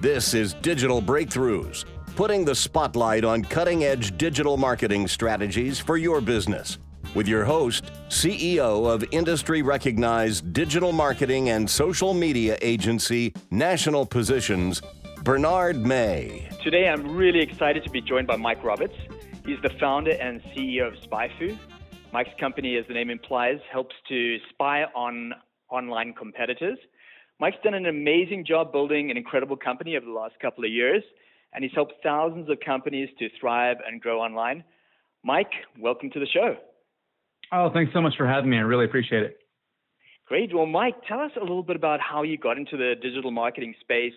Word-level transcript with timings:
This 0.00 0.32
is 0.32 0.54
Digital 0.54 1.02
Breakthroughs, 1.02 1.84
putting 2.16 2.42
the 2.42 2.54
spotlight 2.54 3.22
on 3.22 3.42
cutting 3.42 3.84
edge 3.84 4.16
digital 4.16 4.56
marketing 4.56 5.06
strategies 5.06 5.78
for 5.78 5.98
your 5.98 6.22
business. 6.22 6.78
With 7.14 7.28
your 7.28 7.44
host, 7.44 7.92
CEO 8.08 8.90
of 8.90 9.04
industry 9.10 9.60
recognized 9.60 10.54
digital 10.54 10.92
marketing 10.92 11.50
and 11.50 11.68
social 11.68 12.14
media 12.14 12.56
agency 12.62 13.34
National 13.50 14.06
Positions, 14.06 14.80
Bernard 15.22 15.76
May. 15.76 16.48
Today, 16.64 16.88
I'm 16.88 17.14
really 17.14 17.40
excited 17.40 17.84
to 17.84 17.90
be 17.90 18.00
joined 18.00 18.26
by 18.26 18.36
Mike 18.36 18.64
Roberts. 18.64 18.96
He's 19.44 19.60
the 19.62 19.70
founder 19.78 20.12
and 20.12 20.40
CEO 20.56 20.88
of 20.88 20.94
SpyFu. 20.94 21.58
Mike's 22.10 22.40
company, 22.40 22.78
as 22.78 22.86
the 22.88 22.94
name 22.94 23.10
implies, 23.10 23.58
helps 23.70 23.94
to 24.08 24.38
spy 24.48 24.84
on 24.94 25.34
online 25.68 26.14
competitors. 26.14 26.78
Mike's 27.40 27.56
done 27.64 27.72
an 27.72 27.86
amazing 27.86 28.44
job 28.46 28.70
building 28.70 29.10
an 29.10 29.16
incredible 29.16 29.56
company 29.56 29.96
over 29.96 30.04
the 30.04 30.12
last 30.12 30.34
couple 30.42 30.62
of 30.62 30.70
years, 30.70 31.02
and 31.54 31.64
he's 31.64 31.72
helped 31.74 31.94
thousands 32.02 32.50
of 32.50 32.58
companies 32.60 33.08
to 33.18 33.28
thrive 33.40 33.78
and 33.86 33.98
grow 33.98 34.20
online. 34.20 34.62
Mike, 35.24 35.50
welcome 35.78 36.10
to 36.10 36.20
the 36.20 36.26
show. 36.26 36.56
Oh, 37.50 37.70
thanks 37.72 37.94
so 37.94 38.02
much 38.02 38.12
for 38.18 38.26
having 38.26 38.50
me. 38.50 38.58
I 38.58 38.60
really 38.60 38.84
appreciate 38.84 39.22
it. 39.22 39.38
Great. 40.28 40.54
Well, 40.54 40.66
Mike, 40.66 40.96
tell 41.08 41.18
us 41.18 41.30
a 41.36 41.40
little 41.40 41.62
bit 41.62 41.76
about 41.76 41.98
how 41.98 42.22
you 42.24 42.36
got 42.36 42.58
into 42.58 42.76
the 42.76 42.92
digital 43.00 43.30
marketing 43.30 43.74
space 43.80 44.12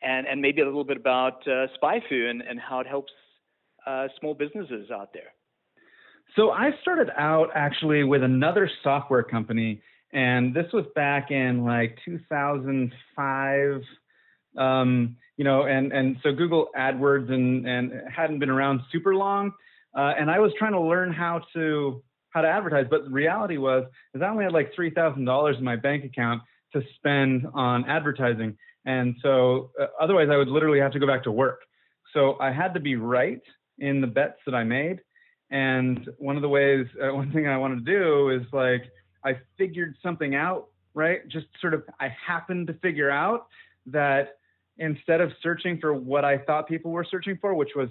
and, 0.00 0.28
and 0.28 0.40
maybe 0.40 0.62
a 0.62 0.64
little 0.64 0.84
bit 0.84 0.96
about 0.96 1.42
uh, 1.48 1.66
SpyFu 1.82 2.30
and, 2.30 2.40
and 2.40 2.60
how 2.60 2.78
it 2.78 2.86
helps 2.86 3.12
uh, 3.84 4.06
small 4.20 4.32
businesses 4.32 4.92
out 4.92 5.12
there. 5.12 5.34
So 6.36 6.50
I 6.52 6.70
started 6.82 7.10
out 7.18 7.48
actually 7.52 8.04
with 8.04 8.22
another 8.22 8.70
software 8.84 9.24
company, 9.24 9.82
and 10.12 10.54
this 10.54 10.66
was 10.72 10.84
back 10.94 11.30
in 11.30 11.64
like 11.64 11.98
2005. 12.04 13.82
Um, 14.58 15.16
you 15.36 15.44
know, 15.44 15.62
and 15.62 15.92
and 15.92 16.16
so 16.22 16.32
Google 16.32 16.68
AdWords 16.76 17.30
and 17.32 17.66
and 17.66 17.92
hadn't 18.14 18.40
been 18.40 18.50
around 18.50 18.80
super 18.90 19.14
long, 19.14 19.52
uh, 19.96 20.14
and 20.18 20.30
I 20.30 20.40
was 20.40 20.52
trying 20.58 20.72
to 20.72 20.80
learn 20.80 21.12
how 21.12 21.42
to 21.54 22.02
how 22.30 22.40
to 22.42 22.48
advertise. 22.48 22.86
But 22.90 23.04
the 23.04 23.10
reality 23.10 23.56
was, 23.56 23.84
is 24.14 24.22
I 24.22 24.28
only 24.28 24.44
had 24.44 24.52
like 24.52 24.72
three 24.74 24.90
thousand 24.90 25.24
dollars 25.24 25.56
in 25.58 25.64
my 25.64 25.76
bank 25.76 26.04
account 26.04 26.42
to 26.72 26.82
spend 26.96 27.46
on 27.54 27.88
advertising, 27.88 28.56
and 28.84 29.14
so 29.22 29.70
uh, 29.80 29.86
otherwise 30.00 30.28
I 30.30 30.36
would 30.36 30.48
literally 30.48 30.80
have 30.80 30.92
to 30.92 30.98
go 30.98 31.06
back 31.06 31.22
to 31.24 31.32
work. 31.32 31.60
So 32.12 32.36
I 32.40 32.50
had 32.50 32.74
to 32.74 32.80
be 32.80 32.96
right 32.96 33.40
in 33.78 34.00
the 34.00 34.06
bets 34.06 34.38
that 34.46 34.54
I 34.54 34.64
made. 34.64 35.00
And 35.50 36.08
one 36.18 36.36
of 36.36 36.42
the 36.42 36.48
ways, 36.48 36.86
uh, 37.02 37.14
one 37.14 37.32
thing 37.32 37.48
I 37.48 37.56
wanted 37.56 37.84
to 37.84 37.92
do 37.92 38.30
is 38.30 38.42
like, 38.52 38.84
I 39.24 39.38
figured 39.58 39.96
something 40.02 40.34
out, 40.34 40.68
right? 40.94 41.26
Just 41.28 41.46
sort 41.60 41.74
of, 41.74 41.84
I 41.98 42.08
happened 42.08 42.66
to 42.68 42.74
figure 42.74 43.10
out 43.10 43.48
that 43.86 44.38
instead 44.78 45.20
of 45.20 45.32
searching 45.42 45.78
for 45.78 45.92
what 45.92 46.24
I 46.24 46.38
thought 46.38 46.68
people 46.68 46.90
were 46.90 47.04
searching 47.04 47.38
for, 47.40 47.54
which 47.54 47.70
was 47.76 47.88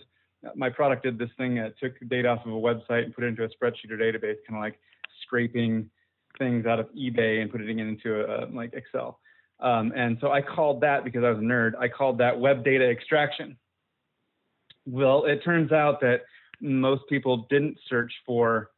my 0.56 0.70
product 0.70 1.04
did 1.04 1.18
this 1.18 1.30
thing, 1.38 1.58
it 1.58 1.76
took 1.82 1.94
data 2.10 2.30
off 2.30 2.46
of 2.46 2.52
a 2.52 2.56
website 2.56 3.04
and 3.04 3.14
put 3.14 3.24
it 3.24 3.28
into 3.28 3.44
a 3.44 3.50
spreadsheet 3.50 3.92
or 3.92 3.98
database, 3.98 4.38
kind 4.48 4.58
of 4.58 4.62
like 4.62 4.80
scraping 5.22 5.90
things 6.38 6.66
out 6.66 6.80
of 6.80 6.88
eBay 6.94 7.42
and 7.42 7.52
putting 7.52 7.80
it 7.80 7.88
into 7.88 8.22
a, 8.26 8.48
like 8.52 8.74
Excel. 8.74 9.20
Um, 9.60 9.92
and 9.96 10.18
so 10.22 10.32
I 10.32 10.42
called 10.42 10.82
that 10.82 11.04
because 11.04 11.24
I 11.24 11.30
was 11.30 11.40
a 11.40 11.42
nerd. 11.42 11.74
I 11.78 11.90
called 11.90 12.18
that 12.20 12.40
web 12.40 12.64
data 12.64 12.90
extraction. 12.90 13.58
Well, 14.86 15.26
it 15.26 15.44
turns 15.44 15.72
out 15.72 16.00
that 16.02 16.22
most 16.62 17.04
people 17.10 17.46
didn't 17.50 17.78
search 17.88 18.12
for 18.26 18.72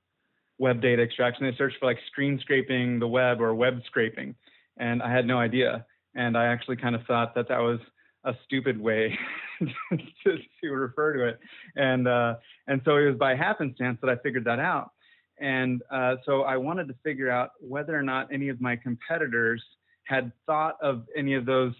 web 0.62 0.80
data 0.80 1.02
extraction. 1.02 1.44
They 1.44 1.58
searched 1.58 1.78
for 1.80 1.88
like 1.88 1.98
screen 2.06 2.40
scraping 2.40 3.00
the 3.00 3.08
web 3.08 3.42
or 3.42 3.54
web 3.56 3.82
scraping. 3.88 4.36
And 4.78 5.02
I 5.02 5.12
had 5.12 5.26
no 5.26 5.40
idea. 5.40 5.86
And 6.16 6.38
I 6.38 6.46
actually 6.46 6.76
kind 6.78 6.94
of 6.96 7.02
thought 7.08 7.34
that 7.34 7.48
that 7.50 7.58
was 7.58 7.80
a 8.26 8.36
stupid 8.46 8.80
way 8.80 9.18
to, 9.60 10.38
to, 10.64 10.70
refer 10.70 11.14
to 11.14 11.28
it. 11.30 11.40
And, 11.76 12.08
uh, 12.08 12.36
and 12.68 12.80
so 12.86 12.98
it 12.98 13.08
was 13.08 13.18
by 13.18 13.36
happenstance 13.36 13.98
that 14.02 14.10
I 14.12 14.18
figured 14.18 14.46
that 14.46 14.60
out. 14.60 14.92
And 15.40 15.82
uh, 15.92 16.18
so 16.28 16.44
I 16.44 16.58
wanted 16.58 16.88
to 16.90 16.96
figure 17.04 17.32
out 17.32 17.50
whether 17.60 17.98
or 17.98 18.04
not 18.04 18.32
any 18.32 18.50
of 18.50 18.62
my 18.62 18.76
competitors 18.76 19.64
had 20.04 20.32
thought 20.46 20.76
of 20.84 21.08
any 21.18 21.34
of 21.34 21.48
those 21.48 21.74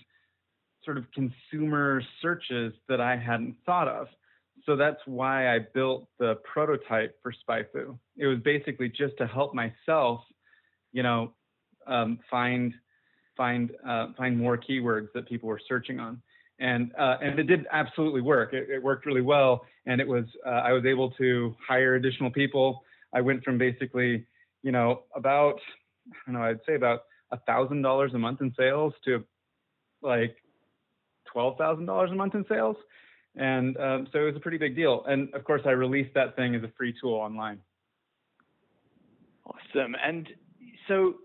sort 0.84 0.98
of 0.98 1.06
consumer 1.14 2.02
searches 2.20 2.74
that 2.90 3.00
I 3.00 3.16
hadn't 3.16 3.58
thought 3.64 3.88
of 3.88 4.08
so 4.66 4.76
that's 4.76 5.00
why 5.06 5.54
I 5.54 5.60
built 5.74 6.08
the 6.20 6.36
prototype 6.52 7.18
for 7.22 7.34
SpyFu. 7.34 7.98
It 8.18 8.28
was 8.28 8.40
basically 8.40 8.90
just 8.90 9.18
to 9.18 9.28
help 9.28 9.54
myself, 9.54 10.22
you 10.92 11.04
know, 11.04 11.34
um, 11.88 12.20
find 12.30 12.74
find 13.36 13.72
uh, 13.88 14.08
find 14.18 14.38
more 14.38 14.58
keywords 14.58 15.08
that 15.14 15.28
people 15.28 15.50
were 15.50 15.60
searching 15.68 16.00
on, 16.00 16.22
and 16.60 16.92
uh, 16.98 17.18
and 17.22 17.40
it 17.40 17.44
did 17.44 17.66
absolutely 17.72 18.22
work. 18.22 18.54
It, 18.54 18.70
it 18.70 18.84
worked 18.84 19.06
really 19.06 19.22
well, 19.22 19.66
and 19.86 20.00
it 20.00 20.08
was 20.08 20.26
uh, 20.46 20.50
I 20.50 20.74
was 20.74 20.86
able 20.86 21.12
to 21.12 21.56
hire 21.68 21.96
additional 21.96 22.32
people. 22.32 22.84
I 23.14 23.22
went 23.22 23.44
from 23.44 23.58
basically, 23.58 24.26
you 24.64 24.72
know, 24.72 25.04
about 25.16 25.60
I 26.08 26.32
don't 26.32 26.36
know, 26.36 26.46
I'd 26.48 26.60
say 26.68 26.76
about 26.76 27.02
a 27.32 27.38
thousand 27.40 27.82
dollars 27.82 28.12
a 28.14 28.20
month 28.20 28.42
in 28.42 28.54
sales 28.58 28.94
to 29.06 29.24
like 30.02 30.36
twelve 31.32 31.58
thousand 31.58 31.86
dollars 31.86 32.12
a 32.12 32.16
month 32.16 32.36
in 32.36 32.46
sales 32.48 32.78
and 33.36 33.78
um, 33.78 34.08
so 34.12 34.20
it 34.20 34.26
was 34.26 34.36
a 34.36 34.40
pretty 34.40 34.58
big 34.58 34.76
deal. 34.76 35.04
And 35.08 35.34
of 35.34 35.44
course, 35.44 35.62
I 35.66 35.72
released 35.72 36.14
that 36.16 36.36
thing 36.36 36.56
as 36.56 36.64
a 36.64 36.72
free 36.78 36.94
tool 37.00 37.14
online. 37.14 37.60
Awesome. 39.46 39.96
And 40.04 40.28
so, 40.88 41.16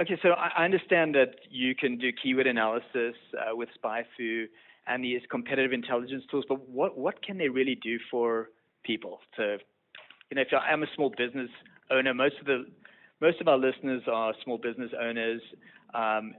okay, 0.00 0.18
so 0.22 0.30
I 0.30 0.64
understand 0.64 1.14
that 1.14 1.36
you 1.50 1.74
can 1.74 1.98
do 1.98 2.10
keyword 2.22 2.46
analysis 2.46 3.14
uh, 3.34 3.56
with 3.56 3.68
SpyFu 3.82 4.46
and 4.86 5.04
these 5.04 5.20
competitive 5.30 5.72
intelligence 5.72 6.24
tools, 6.30 6.44
but 6.48 6.68
what, 6.68 6.98
what 6.98 7.22
can 7.22 7.38
they 7.38 7.48
really 7.48 7.78
do 7.82 7.98
for 8.10 8.48
people? 8.82 9.20
So, 9.36 9.58
you 10.30 10.36
know, 10.36 10.42
if 10.42 10.48
I'm 10.52 10.82
a 10.82 10.86
small 10.94 11.10
business 11.16 11.50
owner, 11.90 12.14
most 12.14 12.36
of 12.40 12.46
the 12.46 12.64
most 13.20 13.40
of 13.40 13.48
our 13.48 13.58
listeners 13.58 14.02
are 14.10 14.32
small 14.42 14.56
business 14.56 14.90
owners. 14.98 15.42
Um, 15.94 16.34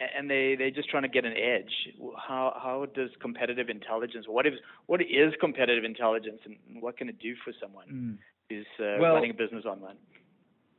and 0.00 0.30
they 0.30 0.54
they're 0.56 0.70
just 0.70 0.88
trying 0.88 1.02
to 1.02 1.08
get 1.08 1.24
an 1.24 1.34
edge. 1.36 1.72
How 2.16 2.56
how 2.62 2.86
does 2.94 3.10
competitive 3.20 3.68
intelligence? 3.68 4.26
What 4.28 4.46
is 4.46 4.54
what 4.86 5.00
is 5.00 5.32
competitive 5.40 5.84
intelligence, 5.84 6.40
and 6.44 6.82
what 6.82 6.96
can 6.96 7.08
it 7.08 7.18
do 7.18 7.34
for 7.44 7.52
someone 7.60 7.86
mm. 7.88 8.18
who's 8.48 8.66
uh, 8.78 8.98
well, 9.00 9.14
running 9.14 9.30
a 9.30 9.34
business 9.34 9.64
online? 9.64 9.96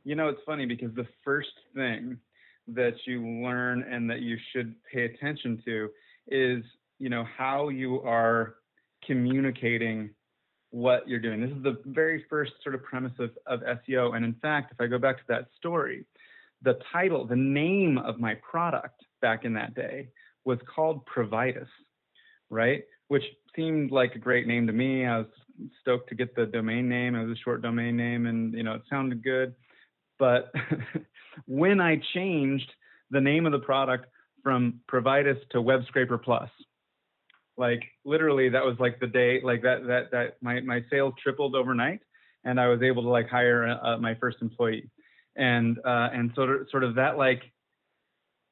You 0.04 0.14
know, 0.14 0.28
it's 0.28 0.40
funny 0.46 0.66
because 0.66 0.94
the 0.94 1.06
first 1.24 1.52
thing 1.74 2.18
that 2.68 2.94
you 3.06 3.26
learn 3.26 3.82
and 3.82 4.08
that 4.08 4.20
you 4.20 4.38
should 4.52 4.74
pay 4.90 5.04
attention 5.04 5.62
to 5.66 5.90
is 6.28 6.64
you 6.98 7.10
know 7.10 7.24
how 7.36 7.68
you 7.68 8.00
are 8.02 8.56
communicating 9.06 10.10
what 10.70 11.06
you're 11.08 11.20
doing. 11.20 11.40
This 11.40 11.50
is 11.50 11.62
the 11.62 11.78
very 11.86 12.24
first 12.30 12.52
sort 12.62 12.74
of 12.74 12.82
premise 12.84 13.12
of, 13.18 13.30
of 13.46 13.60
SEO. 13.60 14.14
And 14.14 14.24
in 14.24 14.34
fact, 14.34 14.72
if 14.72 14.80
I 14.80 14.86
go 14.86 14.98
back 14.98 15.16
to 15.16 15.24
that 15.28 15.48
story, 15.58 16.04
the 16.62 16.78
title, 16.92 17.26
the 17.26 17.34
name 17.34 17.98
of 17.98 18.20
my 18.20 18.34
product 18.34 19.02
back 19.20 19.44
in 19.44 19.54
that 19.54 19.74
day 19.74 20.08
was 20.44 20.58
called 20.74 21.06
Providus, 21.06 21.68
right? 22.48 22.82
Which 23.08 23.24
seemed 23.54 23.90
like 23.90 24.14
a 24.14 24.18
great 24.18 24.46
name 24.46 24.66
to 24.66 24.72
me. 24.72 25.06
I 25.06 25.18
was 25.18 25.26
stoked 25.80 26.08
to 26.08 26.14
get 26.14 26.34
the 26.34 26.46
domain 26.46 26.88
name. 26.88 27.14
It 27.14 27.26
was 27.26 27.36
a 27.36 27.40
short 27.40 27.62
domain 27.62 27.96
name 27.96 28.26
and 28.26 28.54
you 28.54 28.62
know 28.62 28.74
it 28.74 28.82
sounded 28.88 29.22
good. 29.22 29.54
But 30.18 30.52
when 31.46 31.80
I 31.80 32.00
changed 32.14 32.70
the 33.10 33.20
name 33.20 33.46
of 33.46 33.52
the 33.52 33.58
product 33.58 34.06
from 34.42 34.80
Providus 34.90 35.38
to 35.50 35.60
Web 35.60 35.84
Scraper 35.86 36.18
Plus, 36.18 36.50
like 37.56 37.82
literally 38.04 38.48
that 38.48 38.64
was 38.64 38.76
like 38.78 39.00
the 39.00 39.06
day 39.06 39.40
like 39.42 39.62
that 39.62 39.86
that 39.86 40.10
that 40.12 40.36
my 40.40 40.60
my 40.60 40.82
sales 40.90 41.14
tripled 41.22 41.54
overnight 41.54 42.00
and 42.44 42.58
I 42.58 42.68
was 42.68 42.82
able 42.82 43.02
to 43.02 43.08
like 43.08 43.28
hire 43.28 43.78
uh, 43.82 43.98
my 43.98 44.14
first 44.14 44.38
employee. 44.40 44.90
And 45.36 45.78
uh, 45.84 46.08
and 46.12 46.32
sort 46.34 46.50
of 46.50 46.68
sort 46.70 46.84
of 46.84 46.96
that 46.96 47.16
like 47.16 47.42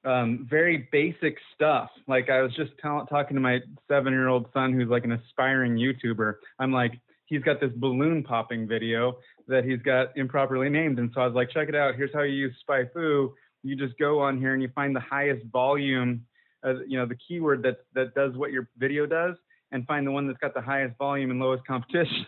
um, 0.08 0.46
very 0.48 0.88
basic 0.90 1.36
stuff. 1.54 1.90
Like 2.06 2.30
I 2.30 2.40
was 2.40 2.54
just 2.54 2.72
talking 2.80 3.34
to 3.34 3.40
my 3.40 3.60
seven 3.88 4.12
year 4.12 4.28
old 4.28 4.46
son 4.54 4.72
who's 4.72 4.88
like 4.88 5.04
an 5.04 5.12
aspiring 5.12 5.76
YouTuber. 5.76 6.36
I'm 6.58 6.72
like, 6.72 6.98
he's 7.26 7.42
got 7.42 7.60
this 7.60 7.72
balloon 7.76 8.22
popping 8.22 8.66
video 8.66 9.18
that 9.48 9.64
he's 9.64 9.82
got 9.82 10.16
improperly 10.16 10.70
named. 10.70 10.98
And 10.98 11.10
so 11.14 11.20
I 11.20 11.26
was 11.26 11.34
like, 11.34 11.50
check 11.50 11.68
it 11.68 11.74
out. 11.74 11.94
Here's 11.94 12.12
how 12.14 12.22
you 12.22 12.34
use 12.34 12.54
SpyFu. 12.68 13.32
You 13.62 13.76
just 13.76 13.98
go 13.98 14.20
on 14.20 14.38
here 14.38 14.54
and 14.54 14.62
you 14.62 14.70
find 14.74 14.96
the 14.96 15.00
highest 15.00 15.44
volume, 15.52 16.24
uh, 16.64 16.80
you 16.86 16.98
know, 16.98 17.04
the 17.04 17.16
keyword 17.16 17.62
that, 17.64 17.78
that 17.94 18.14
does 18.14 18.34
what 18.34 18.50
your 18.50 18.68
video 18.78 19.04
does 19.04 19.36
and 19.72 19.86
find 19.86 20.06
the 20.06 20.10
one 20.10 20.26
that's 20.26 20.38
got 20.38 20.54
the 20.54 20.62
highest 20.62 20.96
volume 20.96 21.30
and 21.30 21.38
lowest 21.38 21.66
competition. 21.66 22.26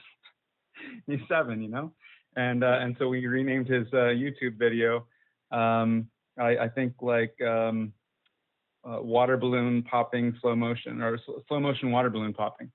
he's 1.07 1.21
seven, 1.29 1.63
you 1.63 1.69
know? 1.69 1.93
And, 2.37 2.63
uh, 2.63 2.79
and 2.81 2.95
so 2.99 3.09
we 3.09 3.27
renamed 3.27 3.69
his 3.69 3.87
uh, 3.95 4.13
YouTube 4.13 4.59
video. 4.59 5.07
Um, 5.51 6.09
I, 6.41 6.65
I 6.65 6.69
think 6.69 6.95
like 7.01 7.41
um, 7.43 7.93
uh, 8.85 8.99
water 9.03 9.37
balloon 9.37 9.83
popping 9.83 10.37
slow 10.41 10.57
motion 10.57 11.03
or 11.03 11.19
slow 11.49 11.61
motion 11.61 11.91
water 11.93 12.11
balloon 12.11 12.33
popping, 12.33 12.71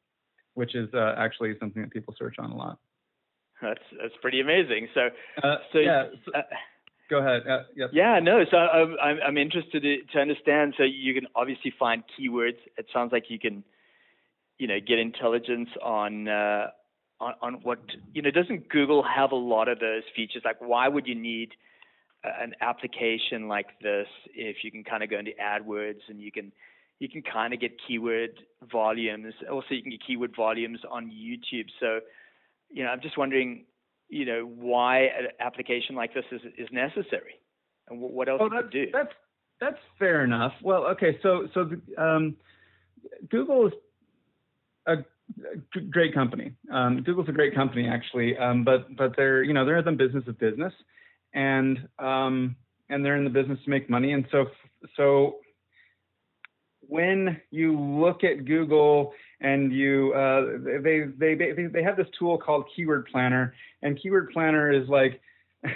which 0.54 0.76
is 0.76 0.88
uh, 0.94 1.16
actually 1.18 1.56
something 1.60 1.82
that 1.82 1.92
people 1.92 2.14
search 2.18 2.36
on 2.40 2.52
a 2.52 2.56
lot. 2.56 2.78
That's 3.62 3.84
that's 4.02 4.14
pretty 4.22 4.42
amazing. 4.42 4.88
So, 4.94 5.10
uh, 5.44 5.56
so 5.74 5.80
yeah. 5.80 6.06
Uh, 6.34 6.42
Go 7.08 7.20
ahead. 7.20 7.44
Uh, 7.48 7.64
yep. 7.76 7.92
Yeah, 7.94 8.20
no. 8.20 8.44
So 8.50 8.58
I'm, 8.58 8.96
I'm 9.26 9.38
interested 9.38 9.84
to 10.12 10.20
understand. 10.20 10.74
So 10.76 10.84
you 10.84 11.14
can 11.14 11.28
obviously 11.36 11.72
find 11.78 12.04
keywords. 12.20 12.58
It 12.78 12.88
sounds 12.92 13.12
like 13.12 13.26
you 13.30 13.38
can, 13.38 13.64
you 14.58 14.68
know, 14.68 14.80
get 14.80 14.98
intelligence 14.98 15.70
on 15.84 16.28
uh, 16.28 16.68
on, 17.20 17.34
on 17.44 17.54
what 17.62 17.78
you 18.14 18.24
know. 18.24 18.32
Doesn't 18.32 18.70
Google 18.70 19.04
have 19.04 19.32
a 19.32 19.36
lot 19.36 19.68
of 19.68 19.80
those 19.80 20.02
features? 20.16 20.42
Like, 20.44 20.60
why 20.60 20.88
would 20.88 21.06
you 21.06 21.14
need 21.14 21.50
an 22.42 22.54
application 22.62 23.48
like 23.48 23.68
this 23.82 24.08
if 24.34 24.58
you 24.64 24.72
can 24.72 24.84
kind 24.84 25.04
of 25.04 25.10
go 25.10 25.20
into 25.20 25.32
AdWords 25.42 26.02
and 26.10 26.22
you 26.22 26.32
can 26.32 26.52
you 27.00 27.10
can 27.10 27.22
kind 27.22 27.54
of 27.54 27.60
get 27.60 27.72
keyword 27.88 28.40
volumes. 28.72 29.34
Also, 29.52 29.68
you 29.72 29.82
can 29.82 29.92
get 29.92 30.00
keyword 30.06 30.34
volumes 30.36 30.80
on 30.90 31.12
YouTube. 31.12 31.66
So, 31.80 32.00
you 32.72 32.84
know, 32.84 32.90
I'm 32.90 33.02
just 33.02 33.18
wondering, 33.18 33.66
you 34.08 34.26
know, 34.26 34.46
why 34.46 35.00
an 35.00 35.28
application 35.40 35.96
like 35.96 36.14
this 36.14 36.24
is 36.32 36.42
is 36.58 36.70
necessary, 36.72 37.40
and 37.90 38.00
what 38.00 38.30
else 38.30 38.42
oh, 38.44 38.50
that's, 38.50 38.72
do. 38.72 38.86
That's 38.94 39.14
that's 39.60 39.78
fair 40.00 40.24
enough. 40.24 40.54
Well, 40.62 40.86
okay, 40.88 41.18
so 41.22 41.48
so 41.54 41.70
um, 41.98 42.36
Google 43.30 43.68
is 43.68 43.74
a 44.88 44.98
great 45.90 46.14
company. 46.14 46.54
Um, 46.72 47.04
Google's 47.04 47.30
a 47.30 47.34
great 47.34 47.56
company 47.56 47.88
actually, 47.88 48.38
um, 48.38 48.64
but 48.64 48.96
but 48.96 49.16
they're 49.18 49.44
you 49.44 49.54
know 49.54 49.66
they're 49.66 49.78
in 49.78 49.86
the 49.86 49.92
business 49.92 50.24
of 50.28 50.40
business, 50.40 50.74
and 51.36 51.88
um, 52.00 52.56
and 52.90 53.06
they're 53.06 53.18
in 53.18 53.24
the 53.24 53.30
business 53.30 53.60
to 53.64 53.70
make 53.70 53.90
money. 53.90 54.14
And 54.14 54.26
so 54.32 54.46
so 54.98 55.38
when 56.82 57.40
you 57.52 57.80
look 57.80 58.24
at 58.24 58.46
Google 58.46 59.14
and 59.42 59.72
you 59.72 60.14
uh, 60.14 60.58
they, 60.82 61.04
they 61.18 61.36
they 61.36 61.68
they 61.72 61.84
have 61.84 61.98
this 61.98 62.08
tool 62.18 62.38
called 62.40 62.66
Keyword 62.76 63.08
Planner, 63.12 63.54
and 63.84 64.00
Keyword 64.02 64.32
Planner 64.32 64.72
is 64.72 64.88
like 64.90 65.22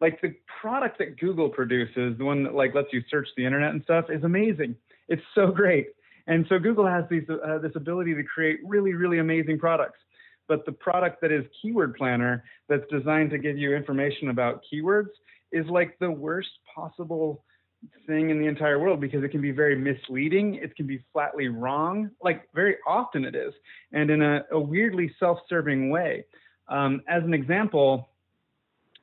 like 0.00 0.20
the 0.20 0.34
product 0.60 0.98
that 0.98 1.18
Google 1.18 1.48
produces, 1.48 2.16
the 2.18 2.24
one 2.24 2.44
that 2.44 2.54
like 2.54 2.74
lets 2.74 2.92
you 2.92 3.02
search 3.10 3.28
the 3.36 3.44
internet 3.44 3.70
and 3.72 3.82
stuff, 3.82 4.06
is 4.10 4.22
amazing. 4.22 4.76
It's 5.08 5.22
so 5.34 5.48
great. 5.48 5.88
And 6.26 6.44
so 6.50 6.58
Google 6.58 6.86
has 6.86 7.04
these, 7.10 7.24
uh, 7.30 7.58
this 7.58 7.72
ability 7.74 8.14
to 8.14 8.22
create 8.22 8.60
really, 8.62 8.92
really 8.92 9.18
amazing 9.18 9.58
products. 9.58 9.98
But 10.48 10.64
the 10.64 10.72
product 10.72 11.20
that 11.20 11.30
is 11.30 11.44
Keyword 11.60 11.94
Planner, 11.94 12.42
that's 12.68 12.84
designed 12.90 13.30
to 13.30 13.38
give 13.38 13.58
you 13.58 13.76
information 13.76 14.30
about 14.30 14.62
keywords, 14.72 15.10
is 15.52 15.66
like 15.66 15.98
the 15.98 16.10
worst 16.10 16.48
possible 16.74 17.44
thing 18.06 18.30
in 18.30 18.40
the 18.40 18.46
entire 18.46 18.78
world 18.78 19.00
because 19.00 19.22
it 19.22 19.30
can 19.30 19.40
be 19.40 19.50
very 19.50 19.76
misleading. 19.76 20.56
It 20.56 20.74
can 20.76 20.86
be 20.86 21.04
flatly 21.12 21.48
wrong, 21.48 22.10
like 22.22 22.48
very 22.54 22.76
often 22.86 23.24
it 23.24 23.34
is, 23.34 23.52
and 23.92 24.10
in 24.10 24.22
a, 24.22 24.44
a 24.50 24.58
weirdly 24.58 25.14
self 25.20 25.38
serving 25.48 25.90
way. 25.90 26.24
Um, 26.68 27.02
as 27.08 27.22
an 27.22 27.34
example, 27.34 28.08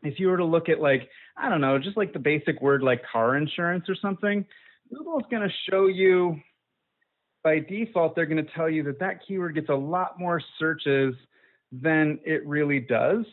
if 0.04 0.20
you 0.20 0.28
were 0.28 0.38
to 0.38 0.46
look 0.46 0.70
at 0.70 0.80
like, 0.80 1.10
I 1.38 1.50
don't 1.50 1.62
know, 1.62 1.80
just 1.80 1.98
like 1.98 2.14
the 2.14 2.20
basic 2.20 2.62
word 2.62 2.84
like 2.84 3.02
car 3.12 3.38
insurance 3.38 3.86
or 3.90 3.96
something, 3.96 4.46
Google 4.94 5.20
is 5.20 5.26
going 5.32 5.48
to 5.48 5.54
show 5.70 5.88
you 5.88 6.40
by 7.44 7.60
default, 7.60 8.16
they're 8.16 8.26
going 8.26 8.44
to 8.44 8.52
tell 8.54 8.70
you 8.70 8.84
that 8.84 9.00
that 9.00 9.20
keyword 9.26 9.56
gets 9.56 9.70
a 9.70 9.76
lot 9.76 10.20
more 10.20 10.42
searches 10.60 11.14
than 11.82 12.20
it 12.26 12.46
really 12.46 12.80
does. 12.80 13.26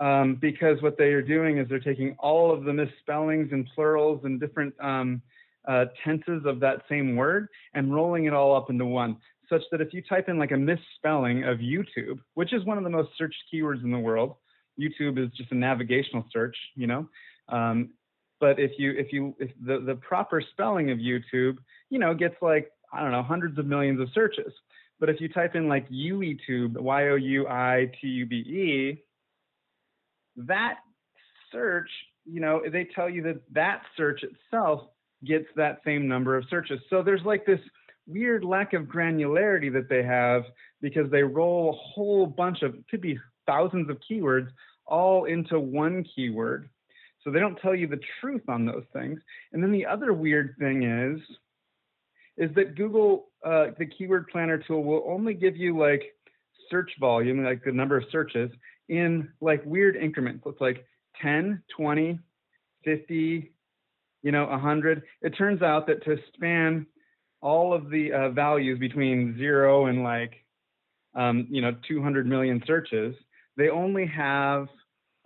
Um, 0.00 0.38
because 0.40 0.80
what 0.80 0.96
they 0.96 1.12
are 1.12 1.20
doing 1.20 1.58
is 1.58 1.68
they're 1.68 1.78
taking 1.78 2.16
all 2.18 2.50
of 2.50 2.64
the 2.64 2.72
misspellings 2.72 3.50
and 3.52 3.68
plurals 3.74 4.22
and 4.24 4.40
different 4.40 4.74
um, 4.80 5.20
uh, 5.68 5.86
tenses 6.02 6.42
of 6.46 6.58
that 6.60 6.82
same 6.88 7.16
word 7.16 7.48
and 7.74 7.94
rolling 7.94 8.24
it 8.24 8.32
all 8.32 8.56
up 8.56 8.70
into 8.70 8.86
one, 8.86 9.18
such 9.50 9.60
that 9.70 9.82
if 9.82 9.92
you 9.92 10.00
type 10.00 10.30
in 10.30 10.38
like 10.38 10.52
a 10.52 10.56
misspelling 10.56 11.44
of 11.44 11.58
YouTube, 11.58 12.18
which 12.32 12.54
is 12.54 12.64
one 12.64 12.78
of 12.78 12.84
the 12.84 12.90
most 12.90 13.10
searched 13.18 13.42
keywords 13.52 13.84
in 13.84 13.90
the 13.90 13.98
world, 13.98 14.36
YouTube 14.78 15.22
is 15.22 15.30
just 15.36 15.52
a 15.52 15.54
navigational 15.54 16.24
search, 16.32 16.56
you 16.74 16.86
know. 16.86 17.06
Um, 17.50 17.90
but 18.40 18.58
if 18.58 18.72
you 18.78 18.92
if 18.92 19.12
you 19.12 19.34
if 19.38 19.50
the 19.64 19.80
the 19.80 19.96
proper 19.96 20.40
spelling 20.52 20.90
of 20.90 20.98
YouTube, 20.98 21.58
you 21.90 21.98
know, 21.98 22.14
gets 22.14 22.36
like 22.40 22.70
I 22.92 23.02
don't 23.02 23.12
know 23.12 23.22
hundreds 23.22 23.58
of 23.58 23.66
millions 23.66 24.00
of 24.00 24.08
searches. 24.14 24.52
But 25.00 25.08
if 25.08 25.20
you 25.20 25.28
type 25.28 25.56
in 25.56 25.66
like 25.66 25.88
YouTube, 25.88 26.78
Y 26.78 27.08
O 27.08 27.14
U 27.16 27.48
I 27.48 27.90
T 28.00 28.06
U 28.06 28.26
B 28.26 28.36
E, 28.36 29.02
that 30.36 30.76
search, 31.50 31.88
you 32.24 32.40
know, 32.40 32.62
they 32.70 32.86
tell 32.94 33.08
you 33.08 33.22
that 33.22 33.40
that 33.52 33.82
search 33.96 34.22
itself 34.22 34.82
gets 35.24 35.46
that 35.56 35.80
same 35.84 36.06
number 36.06 36.36
of 36.36 36.44
searches. 36.48 36.80
So 36.90 37.02
there's 37.02 37.24
like 37.24 37.46
this 37.46 37.60
weird 38.06 38.44
lack 38.44 38.72
of 38.74 38.82
granularity 38.84 39.72
that 39.72 39.88
they 39.88 40.02
have 40.02 40.44
because 40.80 41.10
they 41.10 41.22
roll 41.22 41.70
a 41.70 41.76
whole 41.76 42.26
bunch 42.26 42.62
of, 42.62 42.74
could 42.90 43.00
be 43.00 43.18
thousands 43.46 43.88
of 43.90 43.98
keywords 44.08 44.48
all 44.86 45.24
into 45.24 45.58
one 45.58 46.04
keyword. 46.14 46.68
So 47.22 47.30
they 47.30 47.40
don't 47.40 47.56
tell 47.56 47.74
you 47.74 47.86
the 47.86 48.00
truth 48.20 48.42
on 48.48 48.64
those 48.64 48.84
things. 48.92 49.20
And 49.52 49.62
then 49.62 49.72
the 49.72 49.86
other 49.86 50.12
weird 50.12 50.56
thing 50.58 50.82
is, 50.82 51.20
is 52.40 52.50
that 52.54 52.74
Google, 52.74 53.26
uh, 53.44 53.66
the 53.78 53.86
keyword 53.86 54.26
planner 54.28 54.58
tool 54.58 54.82
will 54.82 55.04
only 55.06 55.34
give 55.34 55.56
you 55.56 55.78
like 55.78 56.02
search 56.70 56.90
volume, 56.98 57.44
like 57.44 57.62
the 57.62 57.70
number 57.70 57.98
of 57.98 58.04
searches, 58.10 58.50
in 58.88 59.28
like 59.42 59.64
weird 59.66 59.94
increments. 59.94 60.42
It's 60.46 60.60
like 60.60 60.86
10, 61.20 61.62
20, 61.76 62.18
50, 62.84 63.52
you 64.22 64.32
know, 64.32 64.46
100. 64.46 65.02
It 65.20 65.30
turns 65.30 65.60
out 65.60 65.86
that 65.86 66.02
to 66.04 66.16
span 66.34 66.86
all 67.42 67.74
of 67.74 67.90
the 67.90 68.10
uh, 68.12 68.30
values 68.30 68.78
between 68.78 69.36
zero 69.36 69.86
and 69.86 70.02
like, 70.02 70.32
um, 71.14 71.46
you 71.50 71.60
know, 71.60 71.76
200 71.86 72.26
million 72.26 72.62
searches, 72.66 73.14
they 73.58 73.68
only 73.68 74.06
have, 74.06 74.66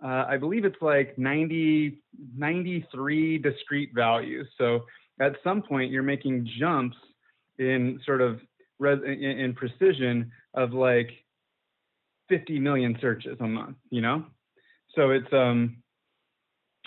uh, 0.03 0.25
I 0.27 0.35
believe 0.35 0.65
it's 0.65 0.81
like 0.81 1.17
90, 1.17 2.01
93 2.35 3.37
discrete 3.37 3.91
values. 3.95 4.47
So 4.57 4.81
at 5.19 5.35
some 5.43 5.61
point 5.61 5.91
you're 5.91 6.03
making 6.03 6.47
jumps 6.59 6.97
in 7.57 7.99
sort 8.05 8.21
of 8.21 8.39
res- 8.79 9.03
in, 9.03 9.53
precision 9.55 10.31
of 10.53 10.73
like 10.73 11.09
50 12.29 12.59
million 12.59 12.97
searches 12.99 13.37
a 13.39 13.47
month, 13.47 13.77
you 13.89 14.01
know? 14.01 14.25
So 14.95 15.11
it's 15.11 15.31
um 15.31 15.77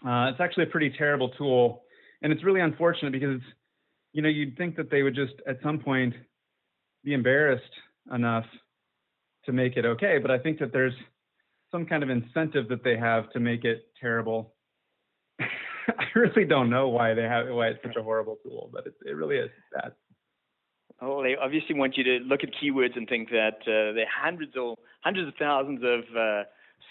uh, 0.07 0.31
it's 0.31 0.41
actually 0.41 0.63
a 0.65 0.69
pretty 0.69 0.91
terrible 0.91 1.31
tool. 1.31 1.83
And 2.23 2.33
it's 2.33 2.45
really 2.45 2.61
unfortunate 2.61 3.13
because 3.13 3.41
you 4.13 4.23
know 4.23 4.29
you'd 4.29 4.57
think 4.57 4.77
that 4.77 4.91
they 4.91 5.03
would 5.03 5.15
just 5.15 5.35
at 5.47 5.59
some 5.63 5.79
point 5.79 6.15
be 7.05 7.15
embarrassed 7.15 7.63
enough 8.13 8.45
to 9.45 9.53
make 9.53 9.77
it 9.77 9.85
okay. 9.85 10.19
But 10.19 10.31
i 10.31 10.39
think 10.39 10.59
that 10.59 10.73
there's 10.73 10.95
some 11.71 11.85
kind 11.85 12.03
of 12.03 12.11
incentive 12.11 12.69
that 12.69 12.83
they 12.83 12.97
have 12.97 13.31
to 13.31 13.41
make 13.41 13.65
it 13.65 13.87
terrible 14.01 14.55
i 15.99 16.05
really 16.15 16.45
don't 16.45 16.71
know 16.71 16.89
why 16.89 17.15
they 17.15 17.23
have 17.23 17.47
why 17.49 17.69
it's 17.69 17.83
such 17.83 17.97
a 17.97 18.03
horrible 18.03 18.39
tool 18.43 18.71
but 18.73 18.87
it, 18.87 18.95
it 19.07 19.13
really 19.13 19.37
is 19.37 19.51
bad. 19.73 19.93
Oh, 21.01 21.23
they 21.23 21.37
obviously 21.41 21.77
want 21.77 21.97
you 21.97 22.03
to 22.03 22.19
look 22.25 22.41
at 22.43 22.51
keywords 22.61 22.97
and 22.97 23.09
think 23.09 23.31
that 23.31 23.59
uh, 23.63 23.95
there 23.95 24.05
are 24.05 24.21
hundreds 24.21 24.57
or 24.57 24.77
hundreds 25.03 25.29
of 25.29 25.35
thousands 25.39 25.81
of 25.85 26.01
uh, 26.17 26.43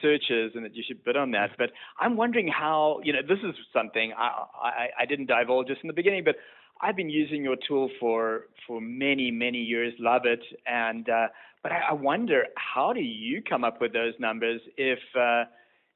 searches 0.01 0.53
and 0.55 0.63
that 0.63 0.75
you 0.75 0.83
should 0.87 1.03
bid 1.03 1.17
on 1.17 1.31
that. 1.31 1.51
But 1.57 1.71
I'm 1.99 2.15
wondering 2.15 2.47
how, 2.47 3.01
you 3.03 3.11
know, 3.11 3.19
this 3.21 3.39
is 3.39 3.53
something 3.73 4.13
I, 4.17 4.45
I, 4.61 4.87
I 5.01 5.05
didn't 5.05 5.25
divulge 5.25 5.67
just 5.67 5.81
in 5.83 5.87
the 5.87 5.93
beginning, 5.93 6.23
but 6.23 6.35
I've 6.81 6.95
been 6.95 7.09
using 7.09 7.43
your 7.43 7.57
tool 7.67 7.89
for 7.99 8.45
for 8.65 8.79
many 8.79 9.31
many 9.31 9.57
years, 9.57 9.93
love 9.99 10.21
it, 10.25 10.43
and 10.65 11.09
uh, 11.09 11.27
but 11.63 11.71
I, 11.71 11.89
I 11.89 11.93
wonder 11.93 12.45
how 12.55 12.93
do 12.93 13.01
you 13.01 13.41
come 13.41 13.63
up 13.63 13.81
with 13.81 13.93
those 13.93 14.13
numbers 14.19 14.61
if 14.77 14.99
uh, 15.19 15.45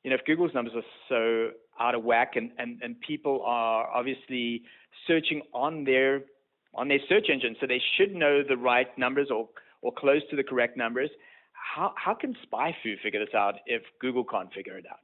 you 0.03 0.09
know 0.09 0.15
if 0.15 0.25
Google's 0.25 0.53
numbers 0.53 0.73
are 0.75 0.83
so 1.07 1.51
out 1.79 1.95
of 1.95 2.03
whack 2.03 2.35
and, 2.35 2.51
and, 2.57 2.79
and 2.81 2.99
people 3.01 3.41
are 3.45 3.87
obviously 3.87 4.63
searching 5.07 5.41
on 5.53 5.83
their 5.83 6.23
on 6.73 6.87
their 6.87 6.99
search 7.09 7.27
engine, 7.29 7.55
so 7.59 7.67
they 7.67 7.81
should 7.97 8.15
know 8.15 8.43
the 8.47 8.55
right 8.55 8.97
numbers 8.97 9.27
or 9.29 9.49
or 9.81 9.91
close 9.91 10.21
to 10.29 10.35
the 10.35 10.43
correct 10.43 10.77
numbers. 10.77 11.09
How 11.53 11.93
how 11.97 12.13
can 12.13 12.35
SpyFu 12.45 12.99
figure 13.03 13.19
this 13.23 13.33
out 13.35 13.55
if 13.65 13.81
Google 13.99 14.23
can't 14.23 14.51
figure 14.53 14.77
it 14.77 14.85
out? 14.89 14.99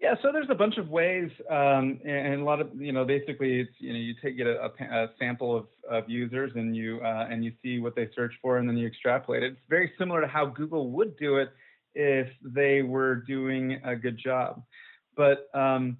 Yeah, 0.00 0.14
so 0.22 0.32
there's 0.32 0.48
a 0.48 0.54
bunch 0.54 0.78
of 0.78 0.88
ways, 0.88 1.30
um, 1.50 2.00
and 2.06 2.40
a 2.40 2.44
lot 2.44 2.60
of 2.60 2.70
you 2.74 2.90
know 2.90 3.04
basically 3.04 3.60
it's 3.60 3.70
you 3.78 3.92
know 3.92 3.98
you 3.98 4.14
take 4.22 4.36
get 4.38 4.46
a, 4.46 4.70
a, 4.80 5.08
sample 5.18 5.54
of, 5.54 5.66
of 5.90 6.08
users 6.08 6.52
and 6.54 6.74
you 6.74 7.00
uh, 7.04 7.28
and 7.30 7.44
you 7.44 7.52
see 7.62 7.80
what 7.80 7.94
they 7.94 8.08
search 8.14 8.32
for 8.40 8.56
and 8.56 8.68
then 8.68 8.78
you 8.78 8.86
extrapolate 8.86 9.42
it. 9.42 9.52
It's 9.52 9.60
very 9.68 9.92
similar 9.98 10.22
to 10.22 10.26
how 10.26 10.46
Google 10.46 10.90
would 10.90 11.18
do 11.18 11.36
it 11.36 11.50
if 11.94 12.28
they 12.42 12.80
were 12.80 13.16
doing 13.16 13.78
a 13.84 13.94
good 13.94 14.16
job, 14.16 14.62
but 15.20 15.58
um, 15.58 15.98